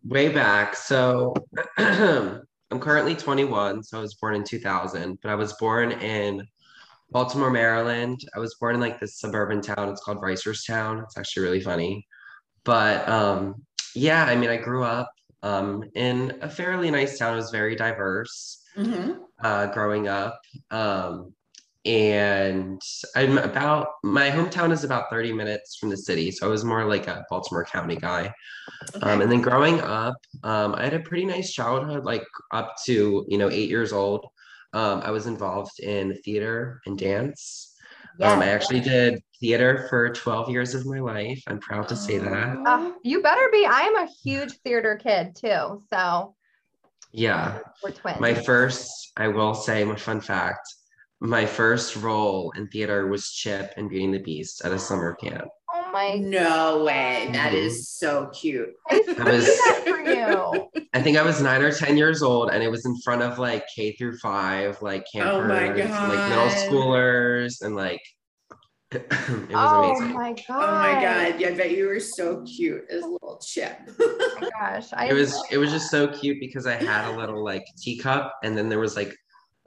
way 0.04 0.28
back. 0.28 0.76
So 0.76 1.34
I'm 1.78 2.80
currently 2.80 3.14
21, 3.14 3.82
so 3.82 3.98
I 3.98 4.00
was 4.00 4.14
born 4.14 4.34
in 4.34 4.44
2000, 4.44 5.18
but 5.22 5.30
I 5.30 5.34
was 5.34 5.54
born 5.54 5.92
in 5.92 6.46
Baltimore, 7.10 7.50
Maryland. 7.50 8.20
I 8.34 8.40
was 8.40 8.56
born 8.56 8.74
in 8.74 8.80
like 8.80 9.00
this 9.00 9.18
suburban 9.18 9.62
town. 9.62 9.88
It's 9.88 10.02
called 10.02 10.18
Reisterstown. 10.18 11.02
It's 11.02 11.16
actually 11.16 11.44
really 11.44 11.60
funny. 11.60 12.06
But 12.64 13.08
um, 13.08 13.54
yeah, 13.94 14.24
I 14.24 14.36
mean, 14.36 14.50
I 14.50 14.56
grew 14.56 14.84
up 14.84 15.10
um, 15.46 15.84
in 15.94 16.38
a 16.42 16.50
fairly 16.50 16.90
nice 16.90 17.18
town. 17.18 17.34
It 17.34 17.36
was 17.36 17.50
very 17.50 17.76
diverse 17.76 18.62
mm-hmm. 18.76 19.12
uh, 19.40 19.66
growing 19.66 20.08
up. 20.08 20.40
Um, 20.70 21.32
and 21.84 22.82
I'm 23.14 23.38
about 23.38 23.88
my 24.02 24.28
hometown 24.28 24.72
is 24.72 24.82
about 24.82 25.08
30 25.08 25.32
minutes 25.32 25.76
from 25.76 25.88
the 25.88 25.96
city, 25.96 26.32
so 26.32 26.46
I 26.46 26.50
was 26.50 26.64
more 26.64 26.84
like 26.84 27.06
a 27.06 27.24
Baltimore 27.30 27.64
County 27.64 27.94
guy. 27.94 28.34
Okay. 28.96 29.08
Um, 29.08 29.20
and 29.20 29.30
then 29.30 29.40
growing 29.40 29.80
up, 29.80 30.16
um, 30.42 30.74
I 30.74 30.82
had 30.82 30.94
a 30.94 31.00
pretty 31.00 31.24
nice 31.24 31.52
childhood, 31.52 32.04
like 32.04 32.24
up 32.52 32.74
to 32.86 33.24
you 33.28 33.38
know 33.38 33.48
eight 33.50 33.68
years 33.68 33.92
old. 33.92 34.26
Um, 34.72 35.00
I 35.04 35.12
was 35.12 35.28
involved 35.28 35.78
in 35.78 36.16
theater 36.24 36.80
and 36.86 36.98
dance. 36.98 37.75
Yes. 38.18 38.32
Um, 38.32 38.40
I 38.40 38.48
actually 38.48 38.80
did 38.80 39.22
theater 39.38 39.86
for 39.90 40.10
12 40.10 40.50
years 40.50 40.74
of 40.74 40.86
my 40.86 41.00
life. 41.00 41.42
I'm 41.46 41.58
proud 41.58 41.88
to 41.88 41.96
say 41.96 42.18
that. 42.18 42.56
Uh, 42.66 42.92
you 43.02 43.22
better 43.22 43.48
be. 43.52 43.66
I 43.66 43.82
am 43.82 43.96
a 43.96 44.08
huge 44.24 44.52
theater 44.64 44.96
kid 44.96 45.36
too. 45.36 45.82
So 45.90 46.34
yeah, 47.12 47.58
we're 47.82 47.90
twins. 47.90 48.20
My 48.20 48.34
first, 48.34 49.12
I 49.16 49.28
will 49.28 49.54
say, 49.54 49.84
my 49.84 49.96
fun 49.96 50.20
fact 50.20 50.66
my 51.20 51.46
first 51.46 51.96
role 51.96 52.52
in 52.56 52.68
theater 52.68 53.06
was 53.06 53.30
Chip 53.30 53.72
in 53.76 53.88
Beauty 53.88 54.04
and 54.04 54.14
the 54.14 54.18
Beast 54.18 54.64
at 54.64 54.72
a 54.72 54.78
summer 54.78 55.14
camp. 55.14 55.48
Oh 55.86 55.92
my! 55.92 56.14
No 56.14 56.84
way! 56.84 57.28
That 57.32 57.52
mm-hmm. 57.52 57.68
so 57.70 58.30
cute. 58.32 58.70
I 58.90 58.98
was 58.98 59.46
that 59.46 59.82
for 59.86 60.00
you. 60.00 60.86
I 60.94 61.02
think 61.02 61.16
I 61.16 61.22
was 61.22 61.40
nine 61.40 61.62
or 61.62 61.70
ten 61.70 61.96
years 61.96 62.22
old, 62.22 62.50
and 62.50 62.62
it 62.62 62.70
was 62.70 62.84
in 62.86 62.96
front 63.02 63.22
of 63.22 63.38
like 63.38 63.64
K 63.74 63.92
through 63.92 64.18
five, 64.18 64.80
like 64.82 65.04
campers, 65.12 65.50
oh 65.50 65.54
like 65.54 65.76
middle 65.76 66.48
schoolers, 66.48 67.62
and 67.62 67.76
like 67.76 68.00
it 68.90 69.08
was 69.10 69.28
amazing. 69.28 69.54
oh 69.54 69.84
amazing. 69.84 70.12
my 70.12 70.32
god! 70.32 70.44
Oh 70.48 70.72
my 70.72 70.92
god! 70.94 71.40
Yeah, 71.40 71.48
I 71.48 71.54
bet 71.54 71.70
you 71.70 71.86
were 71.86 72.00
so 72.00 72.42
cute 72.42 72.84
as 72.90 73.04
a 73.04 73.08
little 73.08 73.40
Chip. 73.44 73.78
oh 74.00 74.38
my 74.40 74.50
gosh! 74.58 74.88
I 74.92 75.08
it 75.08 75.14
was 75.14 75.40
it 75.50 75.58
was 75.58 75.70
just 75.70 75.90
so 75.90 76.08
cute 76.08 76.38
because 76.40 76.66
I 76.66 76.74
had 76.74 77.08
a 77.12 77.16
little 77.16 77.44
like 77.44 77.64
teacup, 77.78 78.34
and 78.42 78.58
then 78.58 78.68
there 78.68 78.80
was 78.80 78.96
like 78.96 79.14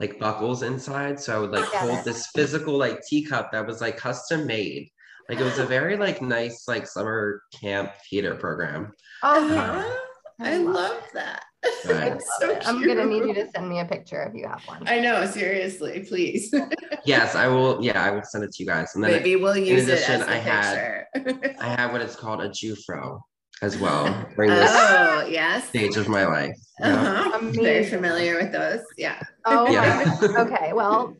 like 0.00 0.18
buckles 0.18 0.62
inside. 0.62 1.18
So 1.18 1.34
I 1.34 1.38
would 1.38 1.50
like 1.50 1.68
yes. 1.72 1.88
hold 1.88 2.04
this 2.04 2.26
physical 2.34 2.76
like 2.76 3.00
teacup 3.08 3.52
that 3.52 3.66
was 3.66 3.80
like 3.80 3.96
custom 3.96 4.46
made. 4.46 4.90
Like 5.30 5.38
it 5.38 5.44
was 5.44 5.60
a 5.60 5.64
very 5.64 5.96
like 5.96 6.20
nice 6.20 6.66
like 6.66 6.88
summer 6.88 7.42
camp 7.54 7.92
theater 8.10 8.34
program. 8.34 8.90
Oh, 9.22 9.56
uh, 9.56 10.44
I, 10.44 10.56
love 10.56 11.00
that. 11.14 11.44
so 11.82 12.58
I'm 12.64 12.84
gonna 12.84 13.04
need 13.04 13.26
you 13.26 13.34
to 13.34 13.48
send 13.52 13.68
me 13.68 13.78
a 13.78 13.84
picture 13.84 14.24
if 14.24 14.34
you 14.34 14.48
have 14.48 14.60
one. 14.66 14.88
I 14.88 14.98
know, 14.98 15.24
seriously, 15.26 16.04
please. 16.08 16.52
yes, 17.04 17.36
I 17.36 17.46
will. 17.46 17.80
Yeah, 17.80 18.02
I 18.02 18.10
will 18.10 18.24
send 18.24 18.42
it 18.42 18.50
to 18.54 18.62
you 18.64 18.66
guys. 18.66 18.96
And 18.96 19.04
then 19.04 19.12
maybe 19.12 19.36
we'll 19.36 19.56
use 19.56 19.84
addition, 19.84 20.22
it 20.22 20.22
as 20.22 20.26
a 20.26 20.30
I 20.32 20.40
picture. 20.40 21.06
had 21.14 21.56
I 21.60 21.80
have 21.80 21.92
what 21.92 22.00
it's 22.00 22.16
called 22.16 22.40
a 22.40 22.48
Jewfro 22.48 23.20
as 23.62 23.78
well 23.78 24.06
during 24.34 24.50
this 24.50 24.68
oh, 24.68 25.28
yes. 25.30 25.68
stage 25.68 25.96
of 25.96 26.08
my 26.08 26.26
life. 26.26 26.56
Uh-huh. 26.82 27.30
I'm 27.34 27.52
very 27.52 27.84
familiar 27.84 28.34
with 28.34 28.50
those. 28.50 28.80
Yeah. 28.98 29.22
Oh, 29.44 29.70
yeah. 29.70 30.16
okay. 30.38 30.72
Well, 30.72 31.16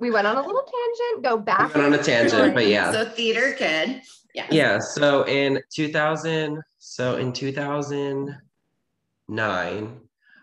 we 0.00 0.10
went 0.10 0.26
on 0.26 0.36
a 0.36 0.42
little 0.42 0.62
tangent. 0.62 1.24
Go 1.24 1.38
back. 1.38 1.74
We 1.74 1.80
went 1.80 1.94
on 1.94 2.00
a 2.00 2.02
tangent, 2.02 2.54
but 2.54 2.66
yeah. 2.66 2.92
So 2.92 3.04
theater 3.04 3.52
kid. 3.52 4.02
Yeah. 4.34 4.46
Yeah. 4.50 4.78
So 4.78 5.24
in 5.24 5.60
2000, 5.72 6.62
so 6.78 7.16
in 7.16 7.32
2009, 7.32 10.00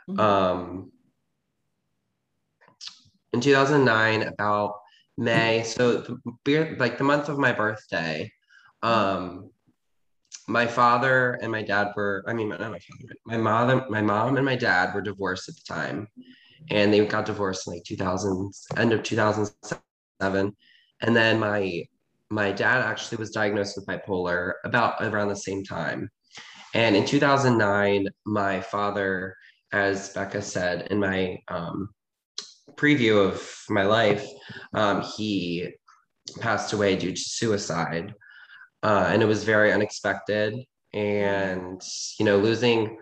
mm-hmm. 0.10 0.20
um, 0.20 0.92
in 3.34 3.42
2009, 3.42 4.24
about 4.24 4.76
May, 5.18 5.64
so 5.64 6.02
the, 6.02 6.76
like 6.78 6.98
the 6.98 7.04
month 7.04 7.30
of 7.30 7.38
my 7.38 7.54
birthday, 7.54 8.32
um, 8.84 9.50
my 10.48 10.68
father 10.68 11.40
and 11.42 11.52
my 11.52 11.64
dad 11.64 11.92
were 11.96 12.24
i 12.28 12.34
mean 12.34 12.50
not 12.50 12.60
my 12.60 12.80
father 12.80 13.16
my 13.26 13.38
mom 13.38 13.84
my 13.90 14.02
mom 14.02 14.38
and 14.38 14.46
my 14.46 14.56
dad 14.56 14.94
were 14.94 15.02
divorced 15.02 15.50
at 15.50 15.56
the 15.56 15.64
time 15.68 16.08
and 16.70 16.94
they 16.94 17.06
got 17.06 17.26
divorced 17.26 17.68
in 17.68 17.74
like 17.74 17.84
2000 17.84 18.52
end 18.78 18.94
of 18.94 19.04
2007 19.04 20.56
and 21.02 21.16
then 21.16 21.40
my 21.40 21.84
my 22.30 22.52
dad 22.52 22.82
actually 22.82 23.18
was 23.18 23.32
diagnosed 23.32 23.76
with 23.78 23.86
bipolar 23.86 24.54
about 24.64 24.96
around 25.02 25.28
the 25.28 25.36
same 25.36 25.64
time. 25.64 26.10
And 26.74 26.96
in 26.96 27.06
2009 27.06 28.08
my 28.26 28.62
father 28.62 29.36
as 29.72 30.10
becca 30.10 30.42
said 30.42 30.88
in 30.90 31.00
my 31.00 31.38
um, 31.48 31.90
preview 32.76 33.26
of 33.26 33.48
my 33.70 33.84
life 33.84 34.26
um, 34.74 35.02
he 35.16 35.70
passed 36.40 36.74
away 36.74 36.96
due 36.96 37.12
to 37.12 37.22
suicide. 37.22 38.14
Uh, 38.84 39.08
and 39.10 39.22
it 39.22 39.26
was 39.26 39.44
very 39.44 39.72
unexpected. 39.72 40.56
And 40.94 41.82
you 42.20 42.26
know, 42.26 42.38
losing 42.38 42.98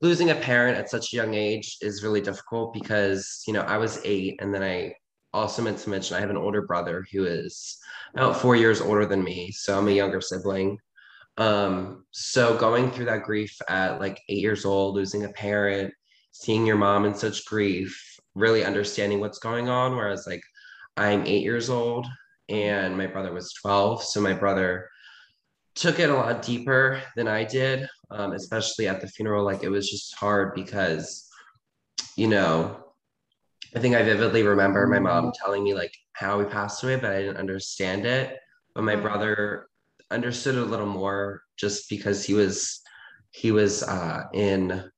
losing 0.00 0.30
a 0.30 0.34
parent 0.34 0.76
at 0.78 0.90
such 0.90 1.12
a 1.12 1.16
young 1.16 1.34
age 1.34 1.76
is 1.80 2.02
really 2.02 2.20
difficult 2.20 2.72
because 2.72 3.42
you 3.46 3.52
know 3.52 3.62
I 3.62 3.78
was 3.78 4.00
eight, 4.04 4.36
and 4.40 4.54
then 4.54 4.62
I 4.62 4.94
also 5.32 5.62
meant 5.62 5.78
to 5.78 5.90
mention 5.90 6.16
I 6.16 6.20
have 6.20 6.30
an 6.30 6.36
older 6.36 6.62
brother 6.62 7.04
who 7.12 7.24
is 7.24 7.78
about 8.14 8.36
four 8.36 8.56
years 8.56 8.80
older 8.80 9.06
than 9.06 9.22
me, 9.22 9.50
so 9.52 9.78
I'm 9.78 9.88
a 9.88 9.92
younger 9.92 10.20
sibling. 10.20 10.78
Um, 11.36 12.04
so 12.10 12.56
going 12.56 12.90
through 12.90 13.04
that 13.06 13.22
grief 13.22 13.56
at 13.68 14.00
like 14.00 14.20
eight 14.28 14.38
years 14.38 14.64
old, 14.64 14.96
losing 14.96 15.24
a 15.24 15.28
parent, 15.30 15.92
seeing 16.32 16.66
your 16.66 16.76
mom 16.76 17.04
in 17.04 17.14
such 17.14 17.44
grief, 17.44 17.96
really 18.34 18.64
understanding 18.64 19.20
what's 19.20 19.38
going 19.38 19.68
on. 19.68 19.96
Whereas 19.96 20.26
like 20.26 20.42
I'm 20.96 21.26
eight 21.26 21.42
years 21.44 21.70
old 21.70 22.06
and 22.48 22.96
my 22.96 23.06
brother 23.06 23.32
was 23.32 23.52
12. 23.52 24.02
So 24.02 24.20
my 24.20 24.32
brother 24.32 24.88
took 25.74 26.00
it 26.00 26.10
a 26.10 26.14
lot 26.14 26.42
deeper 26.42 27.00
than 27.14 27.28
I 27.28 27.44
did, 27.44 27.88
um, 28.10 28.32
especially 28.32 28.88
at 28.88 29.00
the 29.00 29.08
funeral. 29.08 29.44
Like 29.44 29.62
it 29.62 29.68
was 29.68 29.90
just 29.90 30.14
hard 30.14 30.54
because, 30.54 31.28
you 32.16 32.28
know, 32.28 32.84
I 33.74 33.80
think 33.80 33.94
I 33.94 34.02
vividly 34.02 34.42
remember 34.42 34.86
my 34.86 34.98
mom 34.98 35.24
mm-hmm. 35.24 35.44
telling 35.44 35.62
me 35.62 35.74
like 35.74 35.94
how 36.12 36.40
he 36.40 36.46
passed 36.46 36.82
away, 36.82 36.96
but 36.96 37.12
I 37.12 37.20
didn't 37.20 37.36
understand 37.36 38.06
it. 38.06 38.38
But 38.74 38.84
my 38.84 38.94
mm-hmm. 38.94 39.02
brother 39.02 39.66
understood 40.10 40.54
it 40.54 40.62
a 40.62 40.64
little 40.64 40.86
more 40.86 41.42
just 41.56 41.88
because 41.90 42.24
he 42.24 42.34
was 42.34 42.80
he 43.30 43.52
was 43.52 43.82
uh, 43.82 44.24
in 44.32 44.90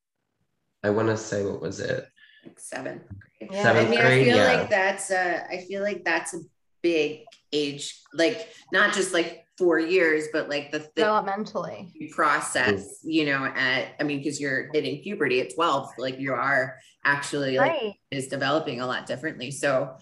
I 0.83 0.91
want 0.91 1.09
to 1.09 1.17
say 1.17 1.45
what 1.45 1.61
was 1.61 1.81
it 1.81 2.07
like 2.45 2.59
seventh 2.59 3.03
grade. 3.09 3.51
Yeah. 3.53 3.63
Seventh 3.63 3.89
I 3.89 3.91
mean, 3.91 4.01
grade, 4.01 4.23
I 4.23 4.25
feel 4.25 4.37
yeah. 4.37 4.61
like 4.61 4.71
that's 4.71 5.11
a 5.11 5.47
I 5.51 5.65
feel 5.67 5.83
like 5.83 6.05
that's 6.05 6.35
a 6.35 6.41
big 6.83 7.25
age 7.53 8.01
like 8.15 8.49
not 8.73 8.95
just 8.95 9.13
like 9.13 9.45
four 9.61 9.79
years, 9.79 10.29
but 10.33 10.49
like 10.49 10.73
the, 10.73 10.79
the 10.79 11.03
developmentally 11.03 12.11
process, 12.13 13.01
you 13.05 13.27
know, 13.27 13.45
at 13.45 13.89
I 14.01 14.05
mean, 14.05 14.19
because 14.19 14.41
you're 14.41 14.71
hitting 14.73 15.03
puberty 15.03 15.43
at 15.43 15.55
12, 15.55 15.91
like 15.99 16.19
you 16.19 16.33
are 16.33 16.79
actually 17.05 17.59
like 17.59 17.71
right. 17.71 17.95
is 18.11 18.29
developing 18.29 18.81
a 18.81 18.87
lot 18.87 19.05
differently. 19.05 19.51
So 19.51 19.97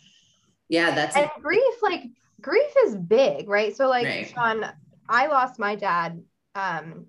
yeah, 0.69 0.95
that's 0.95 1.17
and 1.17 1.29
a- 1.37 1.41
grief, 1.41 1.83
like 1.83 2.05
grief 2.41 2.73
is 2.87 2.95
big, 2.95 3.49
right? 3.49 3.77
So 3.77 3.89
like 3.89 4.07
right. 4.07 4.31
Sean, 4.33 4.65
I 5.09 5.27
lost 5.27 5.59
my 5.59 5.75
dad 5.75 6.23
um 6.55 7.07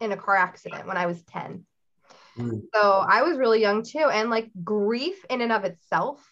in 0.00 0.12
a 0.12 0.16
car 0.16 0.36
accident 0.36 0.86
when 0.86 0.96
I 0.96 1.04
was 1.04 1.22
10. 1.24 1.66
Mm. 2.38 2.62
So 2.74 3.04
I 3.06 3.20
was 3.20 3.36
really 3.36 3.60
young 3.60 3.82
too. 3.82 4.08
And 4.10 4.30
like 4.30 4.50
grief 4.64 5.26
in 5.28 5.42
and 5.42 5.52
of 5.52 5.64
itself 5.64 6.26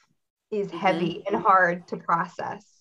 is 0.50 0.70
heavy 0.70 1.22
mm-hmm. 1.26 1.34
and 1.34 1.44
hard 1.44 1.86
to 1.88 1.98
process 1.98 2.73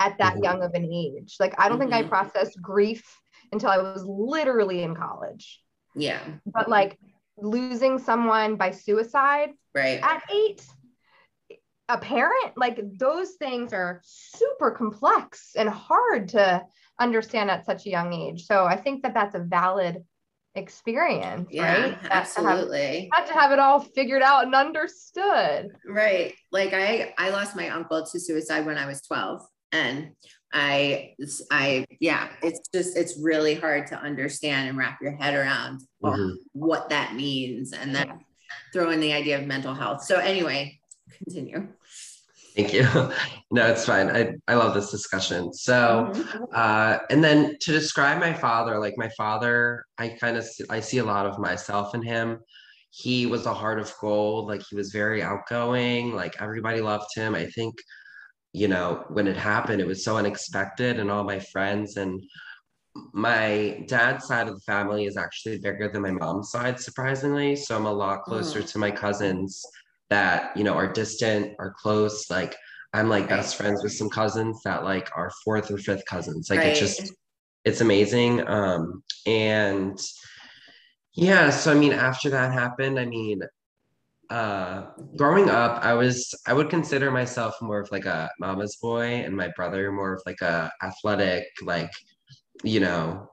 at 0.00 0.18
that 0.18 0.34
mm-hmm. 0.34 0.44
young 0.44 0.62
of 0.62 0.74
an 0.74 0.84
age. 0.84 1.36
Like 1.40 1.54
I 1.58 1.68
don't 1.68 1.78
mm-hmm. 1.78 1.90
think 1.90 1.94
I 1.94 2.00
mm-hmm. 2.00 2.08
processed 2.08 2.60
grief 2.60 3.04
until 3.52 3.70
I 3.70 3.78
was 3.78 4.04
literally 4.04 4.82
in 4.82 4.94
college. 4.94 5.60
Yeah. 5.94 6.20
But 6.46 6.68
like 6.68 6.98
losing 7.40 7.98
someone 7.98 8.56
by 8.56 8.70
suicide 8.70 9.50
right 9.74 10.00
at 10.02 10.22
eight 10.32 10.64
a 11.88 11.98
parent 11.98 12.52
like 12.56 12.80
those 12.98 13.32
things 13.38 13.72
are 13.72 14.00
super 14.04 14.70
complex 14.70 15.52
and 15.56 15.68
hard 15.68 16.28
to 16.28 16.62
understand 17.00 17.50
at 17.50 17.64
such 17.64 17.86
a 17.86 17.90
young 17.90 18.12
age 18.12 18.44
so 18.44 18.64
i 18.64 18.76
think 18.76 19.02
that 19.02 19.14
that's 19.14 19.34
a 19.34 19.40
valid 19.40 20.04
experience 20.54 21.48
yeah, 21.50 21.82
right 21.82 21.98
absolutely 22.10 23.08
not 23.12 23.26
to, 23.26 23.32
have, 23.32 23.34
not 23.34 23.34
to 23.34 23.40
have 23.40 23.52
it 23.52 23.58
all 23.58 23.80
figured 23.80 24.22
out 24.22 24.44
and 24.44 24.54
understood 24.54 25.68
right 25.86 26.34
like 26.50 26.72
i 26.72 27.14
i 27.18 27.30
lost 27.30 27.54
my 27.54 27.68
uncle 27.68 28.04
to 28.04 28.18
suicide 28.18 28.66
when 28.66 28.76
i 28.76 28.86
was 28.86 29.00
12 29.02 29.40
and 29.72 30.10
i 30.52 31.14
i 31.50 31.84
yeah 32.00 32.28
it's 32.42 32.60
just 32.72 32.96
it's 32.96 33.18
really 33.20 33.54
hard 33.54 33.86
to 33.86 33.96
understand 33.96 34.68
and 34.68 34.78
wrap 34.78 34.98
your 35.02 35.14
head 35.16 35.34
around 35.34 35.80
mm-hmm. 36.02 36.34
what 36.52 36.88
that 36.88 37.14
means 37.14 37.72
and 37.72 37.94
then 37.94 38.10
throw 38.72 38.90
in 38.90 39.00
the 39.00 39.12
idea 39.12 39.38
of 39.38 39.46
mental 39.46 39.74
health 39.74 40.02
so 40.02 40.16
anyway 40.16 40.78
continue 41.22 41.68
Thank 42.58 42.72
you. 42.72 42.86
No, 43.50 43.66
it's 43.66 43.86
fine. 43.86 44.10
I, 44.10 44.34
I 44.46 44.56
love 44.56 44.74
this 44.74 44.90
discussion. 44.90 45.54
So, 45.54 46.10
mm-hmm. 46.12 46.44
uh, 46.52 46.98
and 47.08 47.24
then 47.24 47.56
to 47.62 47.72
describe 47.72 48.20
my 48.20 48.34
father, 48.34 48.78
like 48.78 48.92
my 48.98 49.08
father, 49.16 49.86
I 49.96 50.08
kind 50.08 50.36
of 50.36 50.46
I 50.68 50.80
see 50.80 50.98
a 50.98 51.04
lot 51.04 51.24
of 51.24 51.38
myself 51.38 51.94
in 51.94 52.02
him. 52.02 52.40
He 52.90 53.24
was 53.24 53.46
a 53.46 53.54
heart 53.54 53.78
of 53.80 53.90
gold. 53.98 54.48
Like 54.48 54.62
he 54.68 54.76
was 54.76 54.92
very 54.92 55.22
outgoing. 55.22 56.14
Like 56.14 56.42
everybody 56.42 56.82
loved 56.82 57.06
him. 57.16 57.34
I 57.34 57.46
think, 57.46 57.74
you 58.52 58.68
know, 58.68 59.04
when 59.08 59.26
it 59.26 59.36
happened, 59.36 59.80
it 59.80 59.86
was 59.86 60.04
so 60.04 60.16
unexpected, 60.16 60.98
and 60.98 61.10
all 61.10 61.24
my 61.24 61.38
friends 61.38 61.96
and 61.96 62.22
my 63.12 63.84
dad's 63.86 64.26
side 64.26 64.48
of 64.48 64.54
the 64.54 64.60
family 64.60 65.04
is 65.04 65.16
actually 65.16 65.58
bigger 65.58 65.88
than 65.88 66.02
my 66.02 66.10
mom's 66.10 66.50
side, 66.50 66.80
surprisingly. 66.80 67.54
So 67.54 67.76
I'm 67.76 67.86
a 67.86 67.92
lot 67.92 68.22
closer 68.22 68.60
mm. 68.60 68.72
to 68.72 68.78
my 68.78 68.90
cousins 68.90 69.64
that 70.10 70.56
you 70.56 70.64
know 70.64 70.74
are 70.74 70.92
distant 70.92 71.54
or 71.58 71.74
close 71.78 72.30
like 72.30 72.56
i'm 72.94 73.08
like 73.08 73.28
best 73.28 73.56
friends 73.56 73.82
with 73.82 73.92
some 73.92 74.08
cousins 74.08 74.60
that 74.64 74.84
like 74.84 75.08
are 75.14 75.30
fourth 75.44 75.70
or 75.70 75.78
fifth 75.78 76.04
cousins 76.06 76.48
like 76.50 76.60
right. 76.60 76.68
it's 76.68 76.80
just 76.80 77.12
it's 77.64 77.80
amazing 77.80 78.46
um 78.48 79.02
and 79.26 79.98
yeah 81.14 81.50
so 81.50 81.70
i 81.70 81.74
mean 81.74 81.92
after 81.92 82.30
that 82.30 82.52
happened 82.52 82.98
i 82.98 83.04
mean 83.04 83.40
uh 84.30 84.86
growing 85.16 85.48
up 85.48 85.82
i 85.82 85.94
was 85.94 86.34
i 86.46 86.52
would 86.52 86.68
consider 86.68 87.10
myself 87.10 87.54
more 87.62 87.80
of 87.80 87.90
like 87.90 88.04
a 88.04 88.30
mama's 88.38 88.76
boy 88.76 89.04
and 89.24 89.34
my 89.34 89.48
brother 89.56 89.90
more 89.90 90.14
of 90.14 90.22
like 90.26 90.40
a 90.42 90.70
athletic 90.82 91.44
like 91.62 91.90
you 92.62 92.78
know 92.78 93.30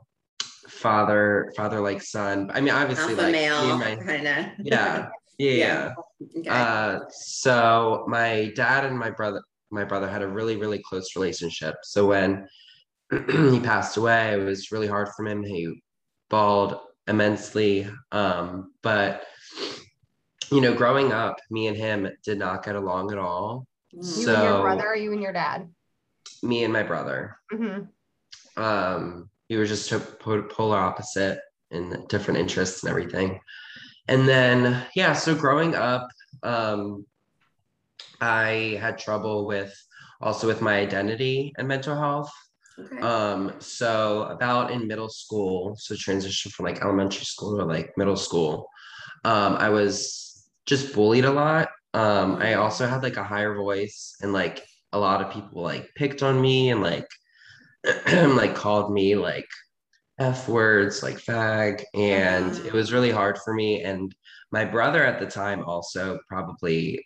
father 0.70 1.52
father 1.58 1.82
like 1.82 2.02
son 2.02 2.50
i 2.54 2.62
mean 2.62 2.74
obviously 2.74 3.14
Alpha 3.14 3.22
like 3.24 3.32
male 3.32 3.80
kind 4.06 4.28
of 4.28 4.46
yeah 4.64 5.10
yeah, 5.38 5.52
yeah. 5.52 5.94
Okay. 6.38 6.50
Uh, 6.50 7.00
so 7.10 8.06
my 8.08 8.52
dad 8.56 8.86
and 8.86 8.98
my 8.98 9.10
brother, 9.10 9.42
my 9.72 9.84
brother 9.84 10.08
had 10.08 10.22
a 10.22 10.28
really, 10.28 10.56
really 10.56 10.80
close 10.80 11.16
relationship. 11.16 11.75
So 11.84 12.08
when 12.08 12.48
he 13.12 13.60
passed 13.60 13.98
away, 13.98 14.34
it 14.34 14.44
was 14.44 14.72
really 14.72 14.88
hard 14.88 15.10
for 15.16 15.25
him. 15.25 15.44
He 15.44 15.82
bawled 16.30 16.78
immensely. 17.08 17.88
Um, 18.12 18.74
but 18.82 19.24
you 20.52 20.62
know, 20.62 20.74
growing 20.74 21.12
up, 21.12 21.40
me 21.50 21.68
and 21.68 21.78
him 21.78 22.10
did 22.24 22.38
not 22.38 22.64
get 22.64 22.75
along 22.75 23.12
at 23.12 23.18
all. 23.18 23.68
You 23.92 24.04
so, 24.04 24.36
and 24.36 24.44
your 24.44 24.62
brother, 24.62 24.96
you 24.96 25.12
and 25.14 25.22
your 25.22 25.34
dad? 25.34 25.70
Me 26.44 26.64
and 26.64 26.74
my 26.74 26.84
brother. 26.84 27.38
Mm-hmm. 27.52 28.62
Um, 28.62 29.30
we 29.50 29.58
were 29.58 29.66
just 29.66 29.92
a 29.92 30.00
polar 30.00 30.78
opposite 30.78 31.40
in 31.72 32.06
different 32.08 32.40
interests 32.40 32.84
and 32.84 32.90
everything 32.90 33.40
and 34.08 34.28
then 34.28 34.84
yeah 34.96 35.14
so 35.14 35.36
growing 35.36 35.75
up 35.75 36.08
um, 36.44 37.06
i 38.22 38.78
had 38.80 38.98
trouble 38.98 39.46
with 39.46 39.75
also 40.22 40.48
with 40.48 40.62
my 40.62 40.78
identity 40.78 41.54
and 41.58 41.68
mental 41.68 41.96
health 41.96 42.32
okay. 42.79 43.00
um, 43.01 43.53
so 43.60 44.24
about 44.24 44.72
in 44.72 44.88
middle 44.88 45.10
school 45.10 45.75
so 45.77 45.96
transition 45.96 46.51
from 46.51 46.66
like 46.66 46.81
elementary 46.81 47.25
school 47.25 47.58
to 47.58 47.66
like 47.66 47.92
middle 47.98 48.16
school 48.16 48.68
um, 49.24 49.55
i 49.55 49.70
was 49.70 50.25
just 50.66 50.94
bullied 50.94 51.25
a 51.25 51.32
lot 51.32 51.70
um, 51.94 52.36
i 52.38 52.56
also 52.56 52.88
had 52.88 53.04
like 53.04 53.18
a 53.18 53.24
higher 53.24 53.56
voice 53.56 54.16
and 54.22 54.34
like 54.34 54.64
a 54.94 55.00
lot 55.00 55.22
of 55.22 55.32
people 55.32 55.62
like 55.62 55.90
picked 55.96 56.24
on 56.24 56.42
me 56.42 56.70
and 56.70 56.82
like 56.82 57.08
like 58.14 58.56
called 58.56 58.92
me 58.92 59.16
like 59.16 59.48
F 60.20 60.48
words 60.48 61.04
like 61.04 61.18
fag. 61.18 61.84
And 61.94 62.56
it 62.66 62.74
was 62.74 62.94
really 62.94 63.12
hard 63.12 63.38
for 63.40 63.54
me. 63.54 63.84
And 63.84 64.14
my 64.51 64.66
brother 64.66 65.04
at 65.04 65.20
the 65.20 65.25
time 65.25 65.64
also 65.66 66.20
probably 66.28 67.04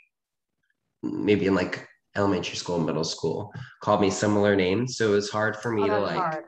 maybe 1.02 1.48
in 1.48 1.56
like 1.56 1.88
elementary 2.16 2.56
school, 2.56 2.80
middle 2.80 3.04
school, 3.04 3.52
called 3.82 4.02
me 4.02 4.10
similar 4.10 4.56
names. 4.56 4.98
So 4.98 5.12
it 5.12 5.16
was 5.16 5.30
hard 5.30 5.58
for 5.58 5.72
me 5.72 5.84
oh, 5.84 5.88
to 5.88 6.00
like 6.00 6.16
hard. 6.16 6.44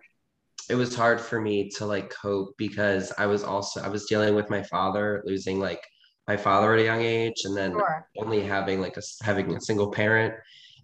it 0.69 0.75
was 0.75 0.95
hard 0.95 1.19
for 1.19 1.41
me 1.41 1.69
to 1.77 1.85
like 1.85 2.09
cope 2.09 2.53
because 2.57 3.11
I 3.17 3.25
was 3.25 3.43
also 3.43 3.81
I 3.81 3.87
was 3.87 4.05
dealing 4.05 4.35
with 4.35 4.49
my 4.49 4.61
father 4.63 5.23
losing 5.25 5.59
like 5.59 5.81
my 6.31 6.37
father 6.37 6.73
at 6.73 6.79
a 6.79 6.83
young 6.83 7.01
age 7.01 7.39
and 7.45 7.55
then 7.55 7.71
sure. 7.71 8.07
only 8.17 8.41
having 8.41 8.79
like 8.79 8.97
a 8.97 9.01
having 9.21 9.53
a 9.55 9.61
single 9.61 9.91
parent 9.91 10.33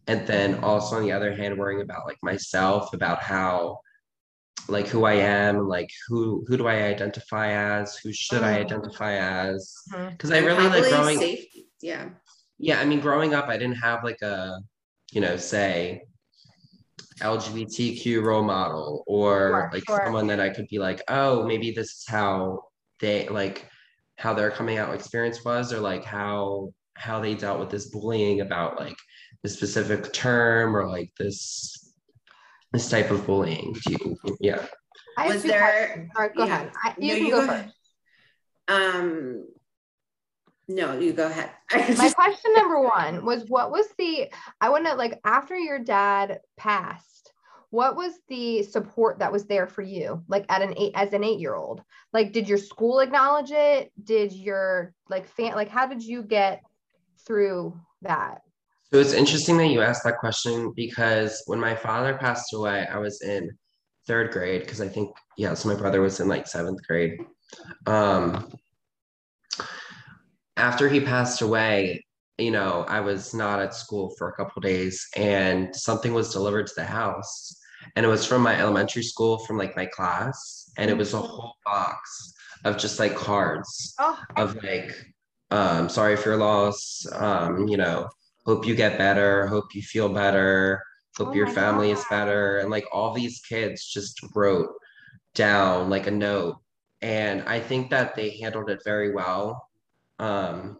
and 0.08 0.28
then 0.28 0.62
also 0.64 0.98
on 0.98 1.04
the 1.04 1.12
other 1.12 1.34
hand 1.34 1.58
worrying 1.58 1.82
about 1.82 2.06
like 2.06 2.18
myself 2.22 2.94
about 2.94 3.22
how 3.22 3.80
like 4.68 4.88
who 4.88 5.06
I 5.06 5.14
am, 5.14 5.68
like 5.68 5.90
who 6.08 6.44
who 6.48 6.58
do 6.58 6.68
I 6.68 6.84
identify 6.84 7.48
as, 7.52 7.96
who 7.98 8.12
should 8.12 8.44
I 8.44 8.58
mm. 8.58 8.66
identify 8.66 9.14
as? 9.14 9.74
Because 9.90 10.32
mm-hmm. 10.32 10.44
I 10.44 10.48
really 10.48 10.68
like 10.68 10.90
growing. 10.90 11.20
Safety. 11.20 11.68
Yeah. 11.82 12.10
Yeah, 12.60 12.80
I 12.82 12.86
mean, 12.86 13.00
growing 13.00 13.34
up, 13.34 13.48
I 13.48 13.58
didn't 13.58 13.76
have 13.78 14.04
like 14.04 14.22
a, 14.24 14.60
you 15.14 15.22
know, 15.22 15.38
say 15.38 16.02
LGBTQ 17.22 18.24
role 18.24 18.44
model 18.44 19.04
or 19.08 19.32
sure, 19.38 19.70
like 19.74 19.84
sure. 19.88 20.02
someone 20.04 20.28
that 20.28 20.40
I 20.40 20.50
could 20.50 20.68
be 20.68 20.80
like, 20.80 21.02
oh, 21.08 21.46
maybe 21.46 21.72
this 21.72 21.88
is 21.88 22.06
how 22.08 22.64
they 23.00 23.28
like 23.30 23.70
how 24.18 24.34
their 24.34 24.52
coming 24.52 24.78
out 24.78 24.94
experience 24.94 25.44
was, 25.46 25.72
or 25.74 25.80
like 25.80 26.04
how 26.04 26.74
how 26.96 27.20
they 27.20 27.36
dealt 27.36 27.60
with 27.60 27.70
this 27.70 27.88
bullying 27.90 28.42
about 28.42 28.80
like 28.80 28.98
the 29.44 29.50
specific 29.50 30.12
term 30.14 30.76
or 30.76 30.88
like 30.88 31.12
this 31.20 31.94
this 32.74 32.90
type 32.90 33.12
of 33.12 33.26
bullying 33.26 33.74
do 33.86 33.92
you. 33.92 34.36
Yeah. 34.40 34.66
I 35.18 35.28
was 35.28 35.44
there 35.44 36.10
All 36.16 36.24
right, 36.24 36.36
go 36.36 36.46
yeah. 36.46 36.54
ahead. 36.62 36.72
I, 36.84 36.96
you 37.00 37.08
no, 37.08 37.16
can 37.16 37.26
you 37.26 37.32
go, 37.32 37.42
go 37.42 37.48
first. 37.48 37.76
um 38.68 39.48
no 40.68 41.00
you 41.00 41.14
go 41.14 41.28
ahead. 41.28 41.52
My 41.98 42.10
question 42.10 42.54
number 42.56 42.82
one 42.82 43.24
was 43.26 43.46
what 43.48 43.72
was 43.72 43.88
the 43.98 44.30
i 44.60 44.70
want 44.70 44.86
to 44.86 44.96
like 44.96 45.20
after 45.24 45.56
your 45.58 45.80
dad 45.80 46.40
passed 46.58 47.32
what 47.70 47.96
was 47.96 48.14
the 48.30 48.64
support 48.64 49.20
that 49.20 49.32
was 49.32 49.46
there 49.46 49.68
for 49.68 49.82
you 49.82 50.24
like 50.28 50.46
at 50.50 50.62
an 50.62 50.74
eight 50.78 50.94
as 50.96 51.12
an 51.14 51.24
eight 51.24 51.40
year 51.40 51.56
old 51.56 51.82
like 52.14 52.32
did 52.32 52.48
your 52.48 52.58
school 52.58 53.00
acknowledge 53.00 53.52
it? 53.52 53.92
Did 54.04 54.32
your 54.32 54.94
like 55.10 55.28
fan 55.28 55.54
like 55.54 55.70
how 55.70 55.88
did 55.88 56.02
you 56.02 56.24
get 56.24 56.64
through 57.26 57.80
that? 58.02 58.42
So 58.92 59.00
it's 59.00 59.14
interesting 59.14 59.58
that 59.58 59.68
you 59.68 59.82
asked 59.82 60.04
that 60.06 60.18
question 60.18 60.74
because 60.76 61.44
when 61.46 61.60
my 61.60 61.76
father 61.76 62.18
passed 62.18 62.54
away, 62.54 62.88
I 62.88 62.98
was 62.98 63.22
in 63.22 63.52
third 64.08 64.32
grade 64.32 64.62
because 64.62 64.80
I 64.80 64.88
think 64.88 65.16
yeah, 65.38 65.54
so 65.54 65.70
my 65.70 65.76
brother 65.76 66.02
was 66.02 66.20
in 66.20 66.28
like 66.28 66.48
seventh 66.48 66.80
grade. 66.88 67.20
Um, 67.86 68.52
after 70.56 70.88
he 70.90 71.02
passed 71.02 71.42
away, 71.42 72.04
you 72.38 72.52
know, 72.52 72.86
I 72.88 73.00
was 73.00 73.34
not 73.34 73.60
at 73.60 73.74
school 73.74 74.14
for 74.18 74.30
a 74.30 74.34
couple 74.34 74.62
days, 74.62 75.08
and 75.16 75.76
something 75.76 76.14
was 76.14 76.32
delivered 76.32 76.68
to 76.68 76.74
the 76.76 76.86
house, 76.86 77.60
and 77.96 78.06
it 78.06 78.10
was 78.10 78.26
from 78.26 78.42
my 78.42 78.60
elementary 78.60 79.04
school, 79.04 79.40
from 79.40 79.58
like 79.58 79.76
my 79.76 79.86
class, 79.86 80.72
and 80.78 80.90
it 80.90 80.98
was 80.98 81.14
a 81.14 81.22
whole 81.22 81.56
box 81.66 82.34
of 82.64 82.78
just 82.78 83.00
like 83.00 83.16
cards 83.16 83.96
oh. 84.00 84.20
of 84.36 84.62
like, 84.64 84.94
um, 85.52 85.90
sorry 85.90 86.16
for 86.16 86.30
your 86.30 86.38
loss, 86.38 87.06
um, 87.14 87.68
you 87.68 87.78
know, 87.78 88.08
hope 88.46 88.66
you 88.66 88.76
get 88.76 88.98
better, 88.98 89.48
hope 89.48 89.74
you 89.74 89.82
feel 89.82 90.10
better, 90.10 90.84
hope 91.18 91.30
oh 91.30 91.34
your 91.34 91.48
family 91.48 91.88
God. 91.88 92.00
is 92.00 92.06
better. 92.10 92.60
And 92.60 92.70
like 92.70 92.86
all 92.92 93.14
these 93.14 93.40
kids 93.42 93.86
just 93.86 94.20
wrote 94.36 94.70
down 95.34 95.90
like 95.90 96.08
a 96.08 96.12
note. 96.12 96.58
And 97.02 97.44
I 97.44 97.60
think 97.60 97.90
that 97.92 98.16
they 98.16 98.38
handled 98.38 98.70
it 98.70 98.82
very 98.84 99.14
well. 99.14 99.68
Um, 100.20 100.80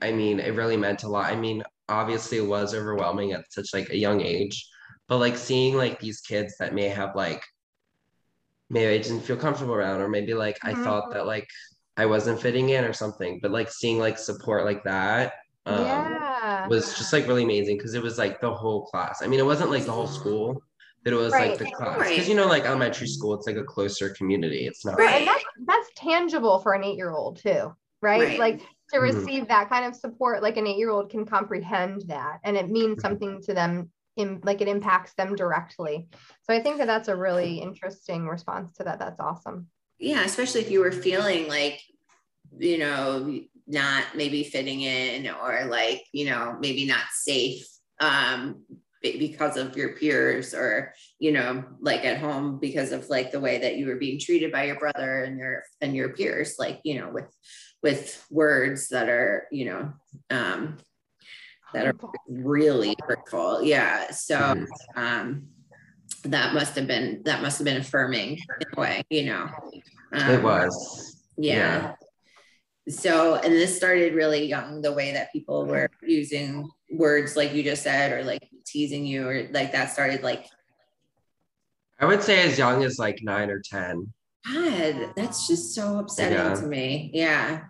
I 0.00 0.12
mean, 0.12 0.40
it 0.40 0.54
really 0.54 0.76
meant 0.76 1.02
a 1.04 1.08
lot. 1.08 1.32
I 1.32 1.36
mean, 1.36 1.62
obviously 1.88 2.38
it 2.38 2.46
was 2.46 2.74
overwhelming 2.74 3.32
at 3.32 3.52
such 3.52 3.68
like 3.72 3.90
a 3.90 3.96
young 3.96 4.20
age, 4.20 4.68
but 5.08 5.18
like 5.18 5.36
seeing 5.36 5.76
like 5.76 5.98
these 6.00 6.20
kids 6.20 6.54
that 6.58 6.74
may 6.74 6.88
have 6.88 7.16
like 7.16 7.42
maybe 8.70 8.94
I 8.94 8.98
didn't 8.98 9.22
feel 9.22 9.36
comfortable 9.36 9.74
around, 9.74 10.00
or 10.00 10.08
maybe 10.08 10.34
like 10.34 10.58
mm-hmm. 10.60 10.80
I 10.80 10.84
thought 10.84 11.12
that 11.12 11.26
like 11.26 11.48
I 11.96 12.06
wasn't 12.06 12.40
fitting 12.40 12.70
in 12.70 12.84
or 12.84 12.92
something, 12.92 13.40
but 13.42 13.50
like 13.50 13.70
seeing 13.70 13.98
like 13.98 14.18
support 14.18 14.64
like 14.64 14.84
that 14.84 15.32
um, 15.66 15.84
yeah. 15.84 16.66
was 16.68 16.96
just 16.96 17.12
like 17.12 17.26
really 17.26 17.44
amazing 17.44 17.76
because 17.76 17.94
it 17.94 18.02
was 18.02 18.18
like 18.18 18.40
the 18.40 18.52
whole 18.52 18.86
class. 18.86 19.20
I 19.22 19.26
mean, 19.26 19.40
it 19.40 19.46
wasn't 19.46 19.70
like 19.70 19.84
the 19.84 19.92
whole 19.92 20.06
school, 20.06 20.62
but 21.04 21.12
it 21.12 21.16
was 21.16 21.32
right. 21.32 21.50
like 21.50 21.58
the 21.58 21.70
class. 21.70 21.98
Because 21.98 22.18
right. 22.18 22.28
you 22.28 22.34
know, 22.34 22.46
like 22.46 22.64
elementary 22.64 23.08
school, 23.08 23.34
it's 23.34 23.46
like 23.46 23.56
a 23.56 23.64
closer 23.64 24.10
community. 24.10 24.66
It's 24.66 24.84
not 24.84 24.98
right. 24.98 25.06
Like... 25.06 25.14
and 25.16 25.26
that's, 25.26 25.44
that's 25.66 25.88
tangible 25.96 26.58
for 26.60 26.74
an 26.74 26.84
eight 26.84 26.96
year 26.96 27.10
old 27.10 27.38
too. 27.38 27.74
right? 28.00 28.20
right. 28.20 28.38
Like 28.38 28.60
to 28.90 28.96
mm-hmm. 28.96 29.16
receive 29.16 29.42
mm-hmm. 29.42 29.48
that 29.48 29.68
kind 29.68 29.84
of 29.84 29.94
support, 29.94 30.42
like 30.42 30.56
an 30.56 30.66
eight 30.66 30.78
year 30.78 30.90
old 30.90 31.10
can 31.10 31.26
comprehend 31.26 32.02
that 32.08 32.38
and 32.44 32.56
it 32.56 32.68
means 32.68 32.96
mm-hmm. 32.96 33.00
something 33.00 33.42
to 33.42 33.54
them. 33.54 33.90
In, 34.16 34.40
like 34.42 34.60
it 34.60 34.66
impacts 34.66 35.14
them 35.14 35.36
directly. 35.36 36.08
So 36.42 36.52
I 36.52 36.60
think 36.60 36.78
that 36.78 36.88
that's 36.88 37.06
a 37.06 37.14
really 37.14 37.60
interesting 37.60 38.26
response 38.26 38.72
to 38.72 38.82
that. 38.82 38.98
That's 38.98 39.20
awesome. 39.20 39.68
Yeah, 40.00 40.24
especially 40.24 40.62
if 40.62 40.72
you 40.72 40.80
were 40.80 40.90
feeling 40.90 41.46
like, 41.46 41.80
you 42.58 42.78
know, 42.78 43.40
not 43.68 44.04
maybe 44.16 44.42
fitting 44.42 44.80
in 44.80 45.30
or 45.30 45.66
like, 45.66 46.04
you 46.10 46.26
know, 46.26 46.56
maybe 46.58 46.84
not 46.84 47.04
safe 47.12 47.64
um, 48.00 48.64
because 49.02 49.56
of 49.56 49.76
your 49.76 49.90
peers 49.90 50.54
or 50.54 50.92
you 51.18 51.32
know 51.32 51.64
like 51.80 52.04
at 52.04 52.18
home 52.18 52.58
because 52.58 52.90
of 52.92 53.08
like 53.08 53.30
the 53.30 53.40
way 53.40 53.58
that 53.58 53.76
you 53.76 53.86
were 53.86 53.96
being 53.96 54.18
treated 54.18 54.50
by 54.50 54.64
your 54.64 54.78
brother 54.78 55.22
and 55.22 55.38
your 55.38 55.62
and 55.80 55.94
your 55.94 56.08
peers 56.10 56.56
like 56.58 56.80
you 56.84 56.98
know 56.98 57.08
with 57.10 57.26
with 57.82 58.24
words 58.30 58.88
that 58.88 59.08
are 59.08 59.46
you 59.50 59.64
know 59.64 59.92
um 60.30 60.76
that 61.74 61.86
are 61.86 61.94
really 62.28 62.94
hurtful 63.06 63.62
yeah 63.62 64.10
so 64.10 64.38
mm-hmm. 64.38 64.64
um 64.96 65.46
that 66.24 66.54
must 66.54 66.74
have 66.74 66.86
been 66.86 67.22
that 67.24 67.42
must 67.42 67.58
have 67.58 67.64
been 67.64 67.76
affirming 67.76 68.32
in 68.32 68.66
a 68.76 68.80
way 68.80 69.02
you 69.10 69.26
know 69.26 69.48
um, 70.12 70.30
it 70.30 70.42
was 70.42 71.22
yeah. 71.36 71.54
yeah 71.54 71.94
so 72.92 73.34
and 73.36 73.52
this 73.52 73.76
started 73.76 74.14
really 74.14 74.46
young 74.46 74.80
the 74.80 74.92
way 74.92 75.12
that 75.12 75.30
people 75.32 75.66
were 75.66 75.90
using 76.02 76.68
words 76.90 77.36
like 77.36 77.52
you 77.52 77.62
just 77.62 77.82
said 77.82 78.12
or 78.12 78.24
like 78.24 78.48
teasing 78.66 79.04
you 79.04 79.28
or 79.28 79.46
like 79.52 79.72
that 79.72 79.92
started 79.92 80.22
like 80.22 80.46
I 82.00 82.04
would 82.04 82.22
say 82.22 82.48
as 82.48 82.56
young 82.56 82.84
as 82.84 82.98
like 82.98 83.20
nine 83.22 83.50
or 83.50 83.60
ten. 83.60 84.12
God, 84.52 85.12
that's 85.16 85.46
just 85.46 85.74
so 85.74 85.98
upsetting 85.98 86.38
yeah. 86.38 86.54
to 86.54 86.66
me. 86.66 87.10
Yeah. 87.12 87.60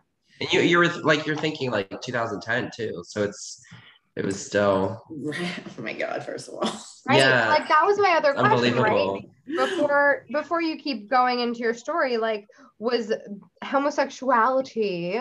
And 0.40 0.52
you 0.52 0.60
you're 0.60 0.88
like 1.02 1.26
you're 1.26 1.36
thinking 1.36 1.70
like 1.70 2.00
2010 2.02 2.70
too. 2.74 3.02
So 3.06 3.22
it's 3.24 3.62
it 4.16 4.24
was 4.24 4.44
still 4.44 5.02
oh 5.10 5.82
my 5.82 5.92
god, 5.92 6.24
first 6.24 6.48
of 6.48 6.54
all. 6.54 6.80
Right. 7.06 7.18
Yeah. 7.18 7.48
Like 7.48 7.68
that 7.68 7.84
was 7.84 7.98
my 7.98 8.10
other 8.16 8.34
question, 8.34 8.76
right? 8.76 9.22
Before 9.46 10.26
before 10.30 10.62
you 10.62 10.76
keep 10.76 11.08
going 11.08 11.40
into 11.40 11.60
your 11.60 11.74
story, 11.74 12.16
like 12.16 12.46
was 12.78 13.12
homosexuality 13.64 15.18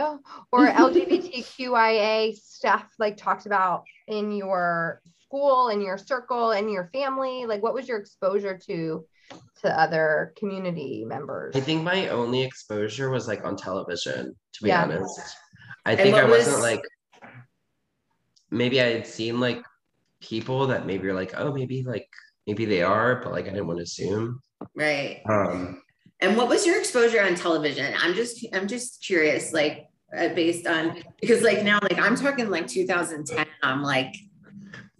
or 0.52 0.67
LGBTQIA 0.67 2.36
stuff 2.36 2.86
like 3.00 3.17
talked 3.17 3.46
about 3.46 3.84
in 4.08 4.32
your 4.32 5.02
school 5.28 5.70
in 5.70 5.82
your 5.82 5.98
circle 5.98 6.52
in 6.52 6.70
your 6.70 6.89
family 6.93 7.46
like 7.46 7.62
what 7.62 7.74
was 7.74 7.88
your 7.88 7.98
exposure 7.98 8.58
to 8.58 9.06
to 9.62 9.80
other 9.80 10.34
community 10.38 11.04
members. 11.06 11.56
I 11.56 11.60
think 11.60 11.84
my 11.84 12.10
only 12.10 12.44
exposure 12.44 13.10
was 13.10 13.28
like 13.28 13.44
on 13.46 13.56
television 13.56 14.36
to 14.54 14.63
be 14.63 14.70
yeah. 14.70 14.84
honest. 14.84 15.20
I 15.86 15.96
think 15.96 16.16
i 16.16 16.26
wasn't 16.26 16.58
was... 16.58 16.63
like 16.63 16.82
maybe 18.52 18.82
i 18.82 18.86
had 18.86 19.08
seen 19.08 19.40
like 19.40 19.63
people 20.22 20.68
that 20.68 20.86
maybe 20.86 21.08
are 21.08 21.13
like 21.13 21.34
oh 21.38 21.54
maybe 21.54 21.84
like 21.84 22.08
maybe 22.46 22.66
they 22.66 22.82
are 22.82 23.22
but 23.22 23.32
like 23.32 23.46
i 23.46 23.50
didn't 23.50 23.68
want 23.68 23.78
to 23.80 23.84
assume. 23.84 24.42
Right. 24.76 25.22
Um 25.30 25.82
and 26.20 26.36
what 26.36 26.50
was 26.50 26.66
your 26.66 26.80
exposure 26.80 27.22
on 27.22 27.36
television? 27.36 27.94
I'm 28.02 28.13
just 28.13 28.46
i'm 28.54 28.68
just 28.68 29.04
curious 29.04 29.54
like 29.54 29.88
uh, 30.18 30.30
based 30.30 30.68
on 30.68 31.04
because 31.20 31.42
like 31.42 31.63
now 31.63 31.80
like 31.82 32.00
i'm 32.00 32.16
talking 32.16 32.50
like 32.50 32.66
2010 32.66 33.46
i'm 33.62 33.84
like 33.84 34.16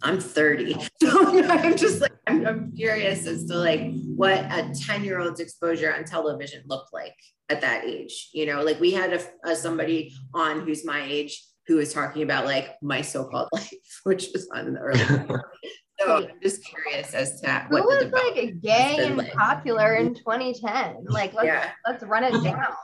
I'm 0.02 0.20
30. 0.20 0.76
So 1.00 1.48
I'm 1.48 1.76
just 1.76 2.00
like, 2.00 2.12
I'm, 2.26 2.46
I'm, 2.46 2.72
curious 2.72 3.26
as 3.26 3.44
to 3.46 3.56
like 3.56 3.92
what 4.16 4.38
a 4.38 4.72
10 4.86 5.04
year 5.04 5.20
old's 5.20 5.40
exposure 5.40 5.94
on 5.94 6.04
television 6.04 6.62
looked 6.66 6.92
like 6.92 7.14
at 7.48 7.60
that 7.62 7.84
age. 7.84 8.30
You 8.32 8.46
know, 8.46 8.62
like 8.62 8.80
we 8.80 8.92
had 8.92 9.12
a, 9.12 9.50
a 9.50 9.56
somebody 9.56 10.12
on 10.34 10.60
who's 10.60 10.84
my 10.84 11.02
age 11.02 11.42
who 11.66 11.76
was 11.76 11.92
talking 11.92 12.22
about 12.22 12.46
like 12.46 12.76
my 12.82 13.02
so-called 13.02 13.48
life, 13.52 14.00
which 14.04 14.28
was 14.32 14.48
on 14.52 14.74
the 14.74 14.80
early. 14.80 14.98
so 16.00 16.16
I'm 16.16 16.28
just 16.42 16.64
curious 16.64 17.14
as 17.14 17.40
to 17.42 17.66
what 17.68 17.82
Who 17.82 17.88
was 17.88 18.12
like 18.12 18.60
gay 18.60 18.96
and 19.00 19.16
like. 19.16 19.32
popular 19.32 19.94
in 19.94 20.14
2010. 20.14 21.04
Like 21.08 21.34
let's 21.34 21.46
yeah. 21.46 21.70
let's 21.86 22.02
run 22.04 22.24
it 22.24 22.42
down. 22.42 22.74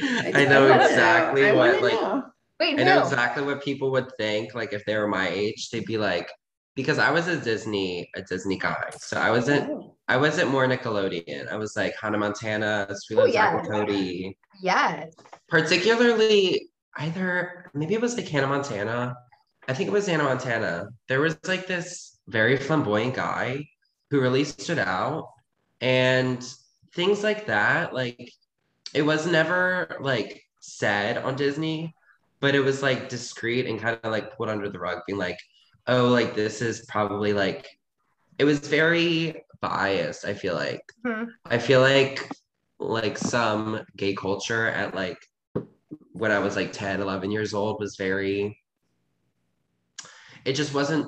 I, 0.00 0.32
I 0.34 0.44
know 0.46 0.72
exactly 0.72 1.52
what 1.52 1.82
like 1.82 1.92
know. 1.92 2.24
Wait, 2.60 2.78
I 2.78 2.84
know 2.84 3.02
exactly 3.02 3.42
what 3.42 3.62
people 3.64 3.90
would 3.92 4.10
think. 4.16 4.54
Like 4.54 4.72
if 4.72 4.84
they 4.84 4.96
were 4.96 5.08
my 5.08 5.28
age, 5.28 5.70
they'd 5.70 5.84
be 5.84 5.98
like, 5.98 6.30
because 6.74 6.98
I 6.98 7.10
was 7.10 7.28
a 7.28 7.36
Disney 7.36 8.10
a 8.14 8.22
Disney 8.22 8.58
guy, 8.58 8.90
so 8.98 9.16
I 9.16 9.30
wasn't 9.30 9.70
oh. 9.70 9.94
I 10.08 10.16
wasn't 10.16 10.50
more 10.50 10.66
Nickelodeon. 10.66 11.50
I 11.50 11.56
was 11.56 11.76
like 11.76 11.94
Hannah 12.00 12.18
Montana, 12.18 12.88
Suite 12.94 13.18
oh, 13.18 13.26
yeah. 13.26 13.58
and 13.58 13.68
Cody. 13.68 14.36
Yes. 14.60 15.14
Particularly 15.48 16.68
either 16.96 17.70
maybe 17.74 17.94
it 17.94 18.00
was 18.00 18.16
like 18.16 18.28
Hannah 18.28 18.46
Montana. 18.46 19.16
I 19.68 19.72
think 19.72 19.88
it 19.88 19.92
was 19.92 20.06
Hannah 20.06 20.24
Montana. 20.24 20.88
There 21.08 21.20
was 21.20 21.36
like 21.46 21.66
this 21.66 22.18
very 22.28 22.56
flamboyant 22.56 23.14
guy 23.14 23.66
who 24.10 24.20
really 24.20 24.44
stood 24.44 24.78
out, 24.78 25.30
and 25.80 26.44
things 26.94 27.22
like 27.22 27.46
that. 27.46 27.94
Like 27.94 28.32
it 28.92 29.02
was 29.02 29.26
never 29.26 29.96
like 30.00 30.42
said 30.60 31.18
on 31.18 31.36
Disney, 31.36 31.94
but 32.40 32.54
it 32.54 32.60
was 32.60 32.82
like 32.82 33.08
discreet 33.08 33.66
and 33.66 33.80
kind 33.80 33.98
of 34.02 34.12
like 34.12 34.36
put 34.36 34.48
under 34.48 34.68
the 34.68 34.78
rug, 34.78 35.00
being 35.06 35.18
like 35.18 35.38
oh, 35.86 36.08
like 36.08 36.34
this 36.34 36.62
is 36.62 36.84
probably 36.86 37.32
like 37.32 37.68
it 38.38 38.44
was 38.44 38.58
very 38.60 39.44
biased, 39.60 40.24
I 40.24 40.34
feel 40.34 40.54
like. 40.54 40.82
Hmm. 41.04 41.24
I 41.46 41.58
feel 41.58 41.80
like 41.80 42.30
like 42.78 43.16
some 43.16 43.84
gay 43.96 44.14
culture 44.14 44.66
at 44.68 44.94
like 44.94 45.18
when 46.12 46.30
I 46.30 46.38
was 46.38 46.56
like 46.56 46.72
10, 46.72 47.00
11 47.00 47.30
years 47.30 47.54
old 47.54 47.80
was 47.80 47.96
very 47.96 48.58
it 50.44 50.52
just 50.52 50.74
wasn't 50.74 51.06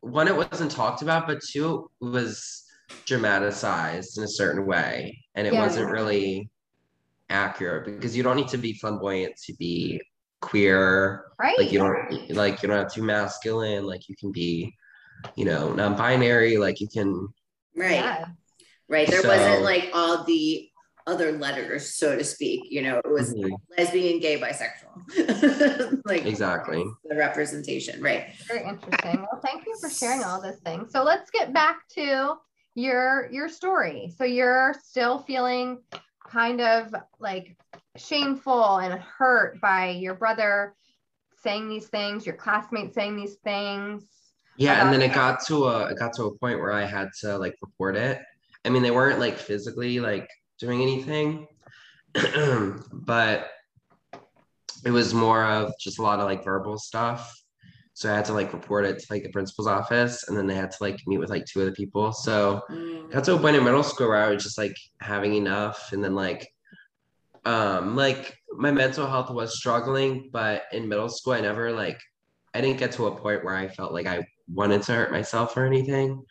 one 0.00 0.28
it 0.28 0.36
wasn't 0.36 0.70
talked 0.70 1.02
about 1.02 1.26
but 1.26 1.40
two 1.42 1.88
it 2.00 2.04
was 2.04 2.64
dramatized 3.06 4.18
in 4.18 4.24
a 4.24 4.28
certain 4.28 4.66
way 4.66 5.16
and 5.34 5.46
it 5.46 5.52
yeah. 5.52 5.60
wasn't 5.60 5.90
really 5.90 6.50
accurate 7.30 7.84
because 7.86 8.16
you 8.16 8.22
don't 8.22 8.36
need 8.36 8.48
to 8.48 8.58
be 8.58 8.72
flamboyant 8.74 9.34
to 9.36 9.54
be 9.54 10.00
queer 10.44 11.24
right 11.38 11.58
like 11.58 11.72
you 11.72 11.78
don't 11.78 12.30
like 12.30 12.62
you 12.62 12.68
don't 12.68 12.78
have 12.78 12.92
to 12.92 13.00
be 13.00 13.06
masculine 13.06 13.84
like 13.86 14.08
you 14.08 14.14
can 14.16 14.30
be 14.30 14.74
you 15.36 15.44
know 15.44 15.72
non-binary 15.72 16.58
like 16.58 16.80
you 16.80 16.88
can 16.88 17.28
right. 17.76 17.92
Yeah. 17.92 18.24
right. 18.88 19.08
There 19.08 19.22
so, 19.22 19.28
wasn't 19.28 19.62
like 19.62 19.90
all 19.94 20.24
the 20.24 20.68
other 21.06 21.32
letters 21.32 21.94
so 21.94 22.16
to 22.16 22.24
speak 22.24 22.62
you 22.70 22.82
know 22.82 22.98
it 22.98 23.10
was 23.10 23.34
mm-hmm. 23.34 23.54
lesbian 23.76 24.20
gay 24.20 24.38
bisexual. 24.38 26.02
Like 26.06 26.26
exactly. 26.26 26.84
the 27.04 27.16
representation. 27.16 28.02
Right. 28.02 28.34
Very 28.46 28.68
interesting. 28.68 29.26
Well 29.30 29.40
thank 29.44 29.66
you 29.66 29.76
for 29.80 29.90
sharing 29.90 30.22
all 30.22 30.40
this 30.40 30.60
thing 30.60 30.86
so 30.88 31.02
let's 31.02 31.30
get 31.30 31.52
back 31.52 31.88
to 31.94 32.34
your 32.74 33.28
your 33.30 33.48
story. 33.48 34.12
So 34.16 34.24
you're 34.24 34.74
still 34.82 35.18
feeling 35.20 35.78
kind 36.24 36.60
of 36.60 36.94
like 37.20 37.56
shameful 37.96 38.78
and 38.78 39.00
hurt 39.00 39.60
by 39.60 39.90
your 39.90 40.14
brother 40.14 40.74
saying 41.42 41.68
these 41.68 41.86
things, 41.86 42.26
your 42.26 42.36
classmates 42.36 42.94
saying 42.94 43.16
these 43.16 43.36
things. 43.44 44.04
Yeah, 44.56 44.84
and 44.84 44.92
then 44.92 45.02
it 45.02 45.14
got 45.14 45.44
to 45.46 45.64
a 45.64 45.86
it 45.86 45.98
got 45.98 46.12
to 46.14 46.24
a 46.24 46.38
point 46.38 46.60
where 46.60 46.72
I 46.72 46.84
had 46.84 47.08
to 47.20 47.36
like 47.38 47.54
report 47.60 47.96
it. 47.96 48.20
I 48.64 48.70
mean, 48.70 48.82
they 48.82 48.90
weren't 48.90 49.20
like 49.20 49.36
physically 49.36 50.00
like 50.00 50.28
doing 50.58 50.80
anything, 50.80 51.46
but 52.92 53.48
it 54.84 54.90
was 54.90 55.12
more 55.12 55.44
of 55.44 55.72
just 55.80 55.98
a 55.98 56.02
lot 56.02 56.20
of 56.20 56.26
like 56.26 56.44
verbal 56.44 56.78
stuff. 56.78 57.34
So 57.94 58.12
I 58.12 58.16
had 58.16 58.24
to 58.26 58.32
like 58.32 58.52
report 58.52 58.84
it 58.84 58.98
to 58.98 59.06
like 59.10 59.22
the 59.22 59.30
principal's 59.30 59.68
office, 59.68 60.28
and 60.28 60.36
then 60.36 60.46
they 60.46 60.54
had 60.54 60.72
to 60.72 60.76
like 60.80 61.00
meet 61.06 61.18
with 61.18 61.30
like 61.30 61.46
two 61.46 61.62
other 61.62 61.72
people. 61.72 62.12
So 62.12 62.62
mm. 62.70 63.10
got 63.10 63.24
to 63.24 63.36
a 63.36 63.38
point 63.38 63.56
in 63.56 63.64
middle 63.64 63.82
school 63.82 64.08
where 64.08 64.22
I 64.22 64.30
was 64.30 64.42
just 64.42 64.58
like 64.58 64.76
having 65.00 65.34
enough, 65.34 65.92
and 65.92 66.02
then 66.02 66.14
like 66.14 66.48
um 67.46 67.94
like 67.94 68.38
my 68.56 68.70
mental 68.70 69.06
health 69.06 69.30
was 69.30 69.56
struggling 69.56 70.30
but 70.32 70.62
in 70.72 70.88
middle 70.88 71.08
school 71.08 71.34
i 71.34 71.40
never 71.40 71.72
like 71.72 72.00
i 72.54 72.60
didn't 72.60 72.78
get 72.78 72.92
to 72.92 73.06
a 73.06 73.16
point 73.16 73.44
where 73.44 73.54
i 73.54 73.68
felt 73.68 73.92
like 73.92 74.06
i 74.06 74.24
wanted 74.48 74.82
to 74.82 74.92
hurt 74.92 75.12
myself 75.12 75.56
or 75.56 75.66
anything 75.66 76.22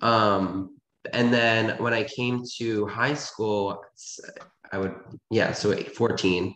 um 0.00 0.76
and 1.12 1.32
then 1.32 1.76
when 1.78 1.92
i 1.92 2.04
came 2.04 2.42
to 2.58 2.86
high 2.86 3.14
school 3.14 3.82
i 4.72 4.78
would 4.78 4.94
yeah 5.30 5.52
so 5.52 5.74
14 5.74 6.54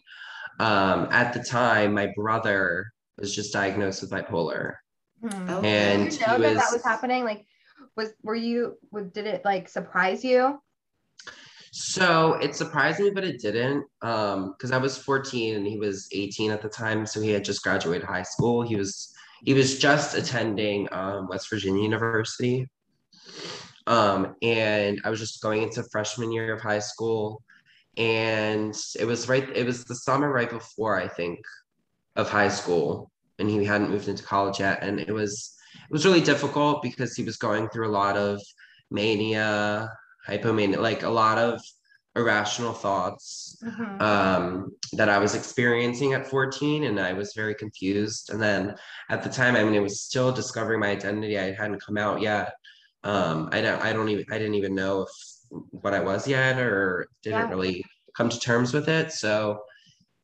um 0.61 1.09
at 1.11 1.33
the 1.33 1.43
time 1.43 1.95
my 1.95 2.09
brother 2.17 2.93
was 3.19 3.35
just 3.35 3.53
diagnosed 3.53 4.03
with 4.03 4.11
bipolar 4.11 4.75
hmm. 5.21 5.65
and 5.65 6.11
did 6.11 6.21
you 6.21 6.27
know 6.27 6.39
that 6.39 6.55
was, 6.55 6.59
that 6.59 6.73
was 6.73 6.85
happening 6.85 7.25
like 7.25 7.45
was 7.97 8.11
were 8.23 8.35
you 8.35 8.77
did 9.13 9.27
it 9.27 9.45
like 9.45 9.69
surprise 9.69 10.25
you 10.25 10.59
so 11.79 12.35
it 12.35 12.57
surprised 12.57 13.01
me, 13.01 13.11
but 13.11 13.23
it 13.23 13.39
didn't. 13.39 13.85
Um, 14.01 14.53
because 14.53 14.73
I 14.73 14.79
was 14.79 14.97
14 14.97 15.57
and 15.57 15.67
he 15.67 15.77
was 15.77 16.09
18 16.11 16.51
at 16.51 16.63
the 16.63 16.71
time, 16.71 17.05
so 17.05 17.21
he 17.21 17.31
had 17.31 17.45
just 17.45 17.63
graduated 17.63 18.03
high 18.03 18.23
school. 18.23 18.63
He 18.63 18.77
was 18.77 19.15
he 19.45 19.53
was 19.53 19.79
just 19.79 20.17
attending 20.17 20.89
um, 20.91 21.29
West 21.29 21.51
Virginia 21.51 21.83
University. 21.83 22.67
Um, 23.87 24.37
and 24.41 25.03
I 25.05 25.11
was 25.11 25.21
just 25.21 25.43
going 25.43 25.65
into 25.65 25.83
freshman 25.93 26.33
year 26.33 26.55
of 26.55 26.63
high 26.63 26.79
school, 26.79 27.43
and 27.97 28.75
it 28.99 29.05
was 29.05 29.29
right 29.29 29.49
it 29.55 29.65
was 29.65 29.85
the 29.85 29.95
summer 29.95 30.31
right 30.31 30.51
before 30.51 31.01
i 31.01 31.09
think 31.09 31.39
of 32.17 32.29
high 32.29 32.49
school 32.49 33.11
and 33.39 33.49
he 33.49 33.65
hadn't 33.65 33.91
moved 33.91 34.09
into 34.09 34.23
college 34.23 34.61
yet 34.61 34.83
and 34.83 35.01
it 35.01 35.13
was 35.13 35.55
it 35.75 35.93
was 35.93 36.05
really 36.05 36.21
difficult 36.21 36.83
because 36.83 37.15
he 37.15 37.23
was 37.23 37.37
going 37.37 37.69
through 37.69 37.89
a 37.89 37.91
lot 37.91 38.17
of 38.17 38.41
mania 38.91 39.91
hypomania 40.29 40.79
like 40.79 41.03
a 41.03 41.09
lot 41.09 41.39
of 41.39 41.61
irrational 42.17 42.73
thoughts 42.73 43.63
mm-hmm. 43.63 44.01
um, 44.01 44.73
that 44.95 45.09
I 45.09 45.19
was 45.19 45.35
experiencing 45.35 46.15
at 46.15 46.27
14, 46.27 46.85
and 46.85 46.99
I 46.99 47.13
was 47.13 47.35
very 47.35 47.55
confused. 47.55 48.31
And 48.31 48.41
then 48.43 48.75
at 49.11 49.23
the 49.23 49.29
time, 49.29 49.55
I 49.55 49.63
mean, 49.63 49.75
it 49.75 49.83
was 49.83 50.01
still 50.01 50.33
discovering 50.33 50.81
my 50.81 50.89
identity. 50.89 51.39
I 51.39 51.53
hadn't 51.53 51.85
come 51.85 51.99
out 51.99 52.21
yet. 52.21 52.55
Um, 53.05 53.51
I 53.53 53.61
don't, 53.61 53.83
I 53.83 53.93
don't 53.93 54.09
even, 54.09 54.25
I 54.31 54.39
didn't 54.39 54.55
even 54.55 54.75
know 54.75 55.03
if 55.03 55.09
what 55.71 55.95
I 55.95 56.01
was 56.01 56.27
yet, 56.27 56.59
or 56.59 57.07
didn't 57.23 57.49
yeah. 57.49 57.49
really 57.51 57.85
come 58.17 58.31
to 58.31 58.41
terms 58.41 58.73
with 58.73 58.89
it. 58.89 59.13
So 59.13 59.61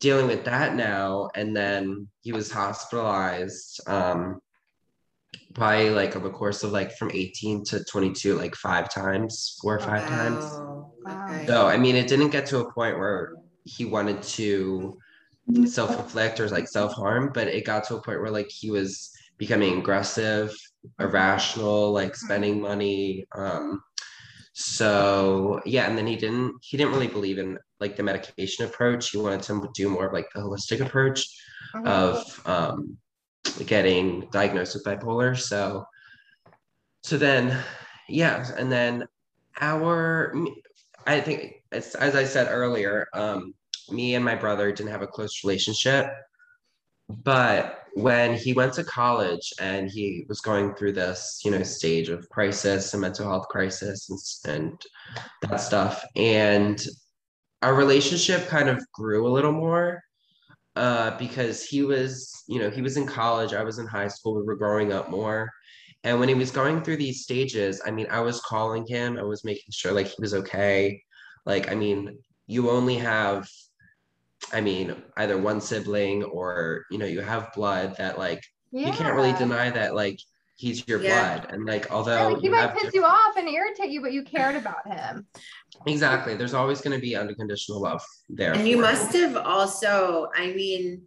dealing 0.03 0.27
with 0.27 0.45
that 0.45 0.75
now, 0.75 1.31
and 1.37 1.57
then 1.57 2.09
he 2.23 2.33
was 2.33 2.51
hospitalized. 2.51 3.81
Um, 3.87 4.43
probably 5.55 5.91
like 5.91 6.17
over 6.17 6.29
the 6.29 6.35
course 6.35 6.63
of 6.63 6.73
like 6.73 6.97
from 6.97 7.11
18 7.13 7.65
to 7.65 7.85
22 7.85 8.37
like 8.37 8.55
five 8.55 8.93
times 8.93 9.59
four 9.61 9.77
or 9.77 9.81
five 9.81 10.03
wow. 10.03 10.09
times 10.09 10.45
wow. 11.05 11.47
so 11.47 11.67
i 11.67 11.77
mean 11.77 11.95
it 11.95 12.09
didn't 12.09 12.31
get 12.31 12.47
to 12.47 12.61
a 12.61 12.73
point 12.73 12.99
where 12.99 13.35
he 13.65 13.85
wanted 13.85 14.23
to 14.23 14.97
self-inflict 15.67 16.41
or 16.41 16.49
like 16.49 16.67
self-harm 16.67 17.31
but 17.35 17.49
it 17.49 17.67
got 17.67 17.85
to 17.85 17.97
a 17.97 18.03
point 18.03 18.21
where 18.21 18.31
like 18.31 18.49
he 18.49 18.71
was 18.71 19.13
becoming 19.37 19.79
aggressive 19.79 20.55
irrational 21.01 21.93
like 21.93 22.17
spending 22.17 22.61
money 22.61 23.27
um 23.37 23.83
so 24.53 25.61
yeah 25.65 25.89
and 25.89 25.97
then 25.97 26.07
he 26.07 26.17
didn't 26.17 26.55
he 26.63 26.77
didn't 26.77 26.93
really 26.93 27.07
believe 27.07 27.39
in 27.39 27.59
like 27.81 27.97
the 27.97 28.03
medication 28.03 28.67
approach 28.67 29.11
he 29.11 29.19
wanted 29.19 29.43
to 29.43 29.69
do 29.75 29.89
more 29.89 30.07
of 30.07 30.13
like 30.13 30.29
the 30.35 30.41
holistic 30.41 30.85
approach 30.85 31.27
uh-huh. 31.75 31.89
of 31.89 32.47
um 32.47 32.99
getting 33.67 34.29
diagnosed 34.31 34.75
with 34.75 34.85
bipolar. 34.85 35.39
So, 35.39 35.85
so 37.03 37.17
then, 37.19 37.57
yeah, 38.09 38.47
and 38.57 38.71
then 38.71 39.07
our, 39.61 40.35
I 41.07 41.21
think 41.21 41.63
as, 41.73 41.95
as 41.95 42.15
I 42.15 42.25
said 42.25 42.49
earlier, 42.51 43.09
um, 43.13 43.55
me 43.91 44.15
and 44.15 44.25
my 44.25 44.35
brother 44.35 44.73
didn't 44.73 44.93
have 44.93 45.03
a 45.03 45.07
close 45.07 45.45
relationship, 45.45 46.13
but 47.09 47.82
when 47.95 48.35
he 48.35 48.53
went 48.53 48.73
to 48.75 48.85
college 48.85 49.53
and 49.61 49.91
he 49.91 50.25
was 50.29 50.41
going 50.41 50.75
through 50.75 50.93
this, 50.93 51.41
you 51.45 51.51
know, 51.51 51.63
stage 51.63 52.09
of 52.09 52.29
crisis 52.31 52.95
and 52.95 53.01
mental 53.01 53.29
health 53.29 53.49
crisis 53.49 54.09
and, 54.45 54.55
and 54.55 54.83
that 55.43 55.57
stuff, 55.57 56.05
and 56.17 56.83
our 57.61 57.75
relationship 57.75 58.49
kind 58.49 58.69
of 58.69 58.85
grew 58.93 59.27
a 59.27 59.33
little 59.33 59.53
more 59.53 60.03
uh, 60.75 61.17
because 61.19 61.63
he 61.63 61.83
was, 61.83 62.45
you 62.49 62.59
know, 62.59 62.71
he 62.71 62.83
was 62.83 62.97
in 62.97 63.07
college, 63.07 63.53
I 63.53 63.63
was 63.63 63.79
in 63.79 63.87
high 63.87 64.09
school, 64.09 64.35
we 64.35 64.43
were 64.43 64.57
growing 64.57 64.93
up 64.93 65.11
more. 65.11 65.51
And 66.05 66.19
when 66.19 66.29
he 66.29 66.35
was 66.35 66.51
going 66.51 66.83
through 66.83 66.97
these 66.97 67.23
stages, 67.23 67.81
I 67.87 67.91
mean, 67.91 68.07
I 68.11 68.21
was 68.21 68.41
calling 68.41 68.87
him, 68.87 69.19
I 69.19 69.23
was 69.23 69.45
making 69.45 69.71
sure 69.71 69.93
like 69.93 70.09
he 70.09 70.17
was 70.19 70.35
okay. 70.35 71.01
Like, 71.47 71.71
I 71.71 71.75
mean, 71.75 72.19
you 72.47 72.71
only 72.71 72.97
have, 72.97 73.49
I 74.53 74.61
mean, 74.61 74.95
either 75.17 75.39
one 75.39 75.61
sibling 75.61 76.25
or, 76.25 76.85
you 76.91 76.99
know, 76.99 77.07
you 77.07 77.21
have 77.21 77.53
blood 77.55 77.97
that 77.99 78.19
like, 78.19 78.43
yeah. 78.71 78.89
you 78.89 78.93
can't 78.93 79.15
really 79.15 79.33
deny 79.35 79.71
that 79.71 79.95
like 79.95 80.19
he's 80.57 80.87
your 80.87 81.03
yeah. 81.03 81.39
blood. 81.39 81.53
And 81.53 81.67
like, 81.67 81.91
although 81.91 82.15
yeah, 82.15 82.25
like, 82.27 82.43
he 82.43 82.49
might 82.49 82.77
piss 82.77 82.95
you 82.95 83.05
off 83.05 83.37
and 83.37 83.49
irritate 83.49 83.91
you, 83.91 84.01
but 84.01 84.13
you 84.13 84.23
cared 84.23 84.57
about 84.57 84.87
him. 84.87 85.27
Exactly. 85.87 86.37
There's 86.37 86.55
always 86.55 86.81
going 86.81 86.95
to 86.95 87.01
be 87.01 87.17
unconditional 87.17 87.81
love 87.81 88.03
there. 88.29 88.53
And 88.53 88.67
you 88.67 88.79
must 88.79 89.13
have 89.15 89.37
also, 89.37 90.29
I 90.37 90.53
mean, 90.53 91.03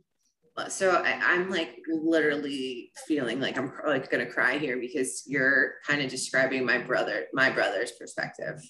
so 0.70 1.04
I, 1.06 1.34
am 1.34 1.50
like 1.50 1.78
literally 1.90 2.92
feeling 3.08 3.42
like 3.42 3.58
I'm 3.58 3.74
like 3.86 4.10
gonna 4.10 4.26
cry 4.26 4.58
here 4.58 4.78
because 4.80 5.24
you're 5.28 5.74
kind 5.86 6.02
of 6.02 6.10
describing 6.10 6.66
my 6.66 6.78
brother, 6.78 7.26
my 7.34 7.50
brother's 7.50 7.92
perspective. 7.92 8.62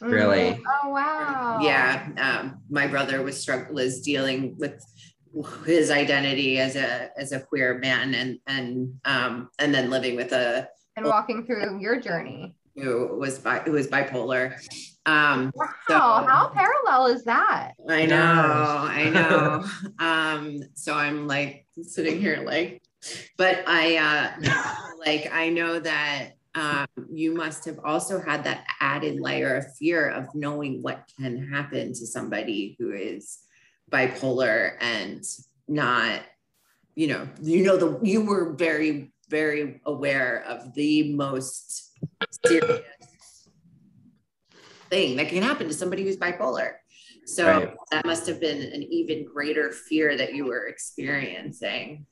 Really? 0.00 0.52
Mm-hmm. 0.52 0.62
Oh 0.84 0.88
wow. 0.90 1.58
Yeah. 1.60 2.08
Um, 2.18 2.60
my 2.70 2.86
brother 2.86 3.22
was 3.22 3.40
struggling 3.40 3.74
was 3.74 4.00
dealing 4.00 4.56
with 4.58 4.84
his 5.66 5.90
identity 5.90 6.58
as 6.58 6.76
a 6.76 7.10
as 7.18 7.32
a 7.32 7.40
queer 7.40 7.78
man 7.78 8.14
and 8.14 8.38
and 8.46 9.00
um 9.04 9.48
and 9.58 9.74
then 9.74 9.90
living 9.90 10.14
with 10.14 10.32
a 10.32 10.68
and 10.96 11.06
walking 11.06 11.44
through 11.44 11.80
your 11.80 12.00
journey 12.00 12.54
who 12.76 13.16
was 13.18 13.38
bi- 13.40 13.58
who 13.60 13.72
was 13.72 13.88
bipolar 13.88 14.54
um 15.06 15.50
wow, 15.54 15.68
so, 15.88 15.98
how 15.98 16.50
parallel 16.54 17.06
is 17.06 17.24
that 17.24 17.72
i 17.88 18.06
know 18.06 18.86
i 18.88 19.10
know 19.10 19.64
um 19.98 20.60
so 20.74 20.94
i'm 20.94 21.26
like 21.26 21.66
sitting 21.82 22.20
here 22.20 22.42
like 22.44 22.80
but 23.36 23.64
i 23.66 23.96
uh 23.96 24.50
like 25.04 25.32
i 25.32 25.48
know 25.48 25.80
that 25.80 26.30
um, 26.54 26.86
you 27.10 27.34
must 27.34 27.64
have 27.64 27.80
also 27.84 28.20
had 28.20 28.44
that 28.44 28.64
added 28.80 29.20
layer 29.20 29.56
of 29.56 29.74
fear 29.76 30.08
of 30.08 30.32
knowing 30.34 30.82
what 30.82 31.10
can 31.18 31.50
happen 31.50 31.88
to 31.88 32.06
somebody 32.06 32.76
who 32.78 32.92
is 32.92 33.40
bipolar 33.90 34.76
and 34.80 35.24
not 35.68 36.22
you 36.94 37.06
know 37.06 37.28
you 37.42 37.64
know 37.64 37.76
the 37.76 37.98
you 38.02 38.24
were 38.24 38.52
very 38.54 39.12
very 39.28 39.80
aware 39.86 40.44
of 40.46 40.74
the 40.74 41.12
most 41.14 41.92
serious 42.46 42.82
thing 44.90 45.16
that 45.16 45.28
can 45.28 45.42
happen 45.42 45.66
to 45.66 45.74
somebody 45.74 46.04
who's 46.04 46.16
bipolar 46.16 46.72
so 47.26 47.46
right. 47.46 47.74
that 47.90 48.04
must 48.04 48.26
have 48.26 48.40
been 48.40 48.60
an 48.72 48.82
even 48.82 49.24
greater 49.24 49.72
fear 49.72 50.16
that 50.16 50.34
you 50.34 50.44
were 50.44 50.66
experiencing 50.66 52.06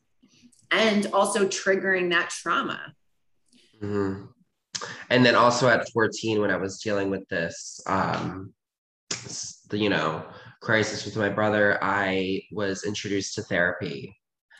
and 0.70 1.06
also 1.12 1.46
triggering 1.46 2.10
that 2.10 2.30
trauma 2.30 2.94
mm-hmm. 3.80 4.24
And 5.10 5.24
then 5.24 5.34
also 5.34 5.68
at 5.68 5.88
14 5.90 6.40
when 6.40 6.50
i 6.50 6.56
was 6.56 6.80
dealing 6.80 7.10
with 7.10 7.26
this 7.28 7.80
um 7.86 8.52
the, 9.68 9.78
you 9.78 9.88
know 9.88 10.24
crisis 10.62 11.04
with 11.04 11.16
my 11.16 11.28
brother, 11.28 11.78
I 11.82 12.42
was 12.52 12.84
introduced 12.84 13.34
to 13.34 13.42
therapy. 13.42 14.16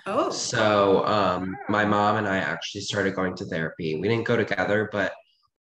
Oh. 0.07 0.31
So 0.31 1.07
um, 1.07 1.57
my 1.69 1.85
mom 1.85 2.17
and 2.17 2.29
I 2.29 2.39
actually 2.39 2.83
started 2.83 3.15
going 3.15 3.37
to 3.37 3.47
therapy. 3.47 3.99
We 3.99 4.09
didn't 4.09 4.27
go 4.27 4.37
together, 4.37 4.89
but 4.93 5.13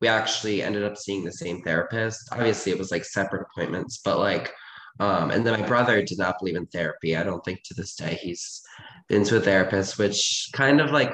we 0.02 0.08
actually 0.08 0.63
ended 0.63 0.86
up 0.86 0.98
seeing 0.98 1.26
the 1.26 1.32
same 1.32 1.62
therapist. 1.62 2.30
Obviously, 2.32 2.72
it 2.72 2.78
was 2.78 2.89
like 2.89 3.04
separate 3.04 3.45
appointments, 3.52 4.00
but 4.04 4.17
like, 4.17 4.54
um, 5.02 5.30
and 5.32 5.45
then 5.45 5.60
my 5.60 5.67
brother 5.67 6.02
did 6.02 6.17
not 6.17 6.39
believe 6.39 6.56
in 6.56 6.65
therapy. 6.67 7.17
I 7.17 7.24
don't 7.24 7.43
think 7.43 7.63
to 7.63 7.74
this 7.74 7.95
day 7.95 8.17
he's 8.22 8.62
been 9.10 9.26
to 9.26 9.38
a 9.38 9.41
therapist, 9.41 9.98
which 9.98 10.50
kind 10.54 10.80
of 10.80 10.91
like 10.91 11.13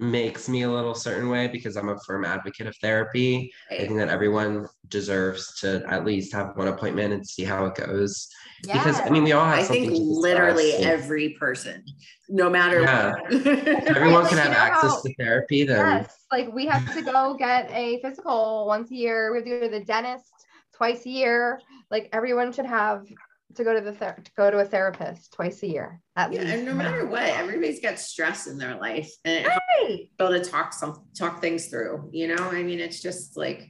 makes 0.00 0.48
me 0.48 0.62
a 0.62 0.70
little 0.70 0.94
certain 0.94 1.28
way 1.28 1.46
because 1.46 1.76
I'm 1.76 1.88
a 1.88 1.98
firm 2.00 2.24
advocate 2.24 2.66
of 2.66 2.76
therapy. 2.76 3.52
Right. 3.70 3.80
I 3.80 3.86
think 3.86 3.98
that 3.98 4.08
everyone 4.08 4.66
deserves 4.88 5.58
to 5.60 5.84
at 5.88 6.04
least 6.04 6.32
have 6.32 6.56
one 6.56 6.68
appointment 6.68 7.12
and 7.12 7.26
see 7.26 7.44
how 7.44 7.66
it 7.66 7.76
goes. 7.76 8.28
Yeah. 8.64 8.78
Because 8.78 9.00
I 9.00 9.10
mean, 9.10 9.24
we 9.24 9.32
all 9.32 9.44
have. 9.44 9.58
I 9.58 9.62
think 9.62 9.92
literally 9.94 10.72
every 10.72 11.30
person, 11.30 11.84
no 12.28 12.50
matter. 12.50 12.80
Yeah. 12.80 13.14
everyone 13.30 14.26
can 14.26 14.38
have 14.38 14.52
access 14.56 14.90
how, 14.90 15.02
to 15.02 15.14
therapy. 15.14 15.64
Then 15.64 15.78
yes, 15.78 16.24
like 16.32 16.52
we 16.52 16.66
have 16.66 16.92
to 16.94 17.02
go 17.02 17.34
get 17.34 17.70
a 17.70 18.00
physical 18.02 18.66
once 18.66 18.90
a 18.90 18.96
year. 18.96 19.32
We 19.32 19.38
have 19.38 19.44
to 19.44 19.50
go 19.60 19.60
to 19.60 19.78
the 19.78 19.84
dentist 19.84 20.32
twice 20.76 21.06
a 21.06 21.10
year. 21.10 21.60
Like 21.90 22.08
everyone 22.12 22.52
should 22.52 22.66
have 22.66 23.06
to 23.56 23.64
go 23.64 23.74
to 23.74 23.80
the 23.80 23.92
ther- 23.92 24.20
to 24.22 24.30
go 24.36 24.50
to 24.50 24.58
a 24.58 24.64
therapist 24.64 25.32
twice 25.32 25.62
a 25.62 25.66
year 25.66 26.00
at 26.16 26.32
yeah, 26.32 26.40
least. 26.40 26.54
And 26.54 26.64
no 26.64 26.74
matter 26.74 27.06
what, 27.06 27.22
everybody's 27.22 27.80
got 27.80 27.98
stress 27.98 28.46
in 28.46 28.58
their 28.58 28.76
life, 28.76 29.10
and 29.24 29.46
right. 29.46 30.08
able 30.20 30.30
to 30.30 30.44
talk 30.44 30.72
some 30.72 31.04
talk 31.16 31.40
things 31.40 31.66
through. 31.66 32.08
You 32.12 32.34
know, 32.34 32.50
I 32.50 32.62
mean, 32.62 32.80
it's 32.80 33.00
just 33.00 33.36
like 33.36 33.68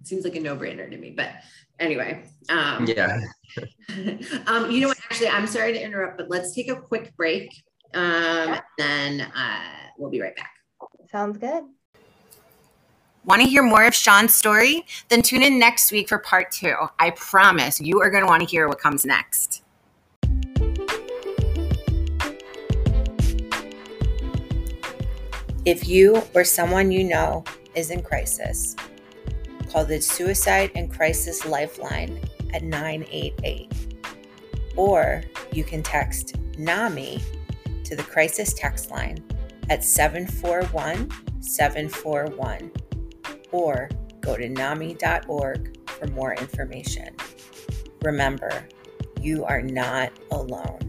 it 0.00 0.06
seems 0.06 0.24
like 0.24 0.36
a 0.36 0.40
no 0.40 0.56
brainer 0.56 0.90
to 0.90 0.96
me. 0.96 1.10
But 1.10 1.30
anyway, 1.78 2.24
um, 2.48 2.86
yeah. 2.86 3.20
um, 4.46 4.70
you 4.70 4.80
know 4.80 4.88
what? 4.88 4.98
Actually, 5.10 5.28
I'm 5.28 5.46
sorry 5.46 5.72
to 5.72 5.82
interrupt, 5.82 6.18
but 6.18 6.30
let's 6.30 6.54
take 6.54 6.68
a 6.68 6.76
quick 6.76 7.16
break. 7.16 7.52
Um, 7.94 8.48
yeah. 8.48 8.60
Then 8.78 9.20
uh, 9.20 9.60
we'll 9.98 10.10
be 10.10 10.20
right 10.20 10.36
back. 10.36 10.52
Sounds 11.10 11.38
good. 11.38 11.64
Want 13.24 13.40
to 13.40 13.48
hear 13.48 13.62
more 13.62 13.84
of 13.86 13.94
Sean's 13.94 14.34
story? 14.34 14.84
Then 15.08 15.22
tune 15.22 15.42
in 15.42 15.56
next 15.56 15.92
week 15.92 16.08
for 16.08 16.18
part 16.18 16.50
two. 16.50 16.74
I 16.98 17.10
promise 17.10 17.80
you 17.80 18.00
are 18.00 18.10
going 18.10 18.24
to 18.24 18.28
want 18.28 18.42
to 18.42 18.48
hear 18.48 18.66
what 18.66 18.80
comes 18.80 19.04
next. 19.04 19.62
If 25.64 25.86
you 25.86 26.20
or 26.34 26.42
someone 26.42 26.90
you 26.90 27.04
know 27.04 27.44
is 27.76 27.90
in 27.90 28.02
crisis, 28.02 28.74
call 29.70 29.84
the 29.84 30.00
Suicide 30.00 30.72
and 30.74 30.92
Crisis 30.92 31.46
Lifeline 31.46 32.20
at 32.52 32.64
988. 32.64 33.72
Or 34.74 35.22
you 35.52 35.62
can 35.62 35.84
text 35.84 36.34
NAMI 36.58 37.22
to 37.84 37.94
the 37.94 38.02
crisis 38.02 38.52
text 38.52 38.90
line 38.90 39.22
at 39.70 39.84
741 39.84 41.08
741 41.40 42.72
or 43.52 43.88
go 44.20 44.36
to 44.36 44.48
NAMI.org 44.48 45.88
for 45.88 46.06
more 46.08 46.34
information. 46.34 47.14
Remember, 48.02 48.66
you 49.20 49.44
are 49.44 49.62
not 49.62 50.10
alone. 50.30 50.81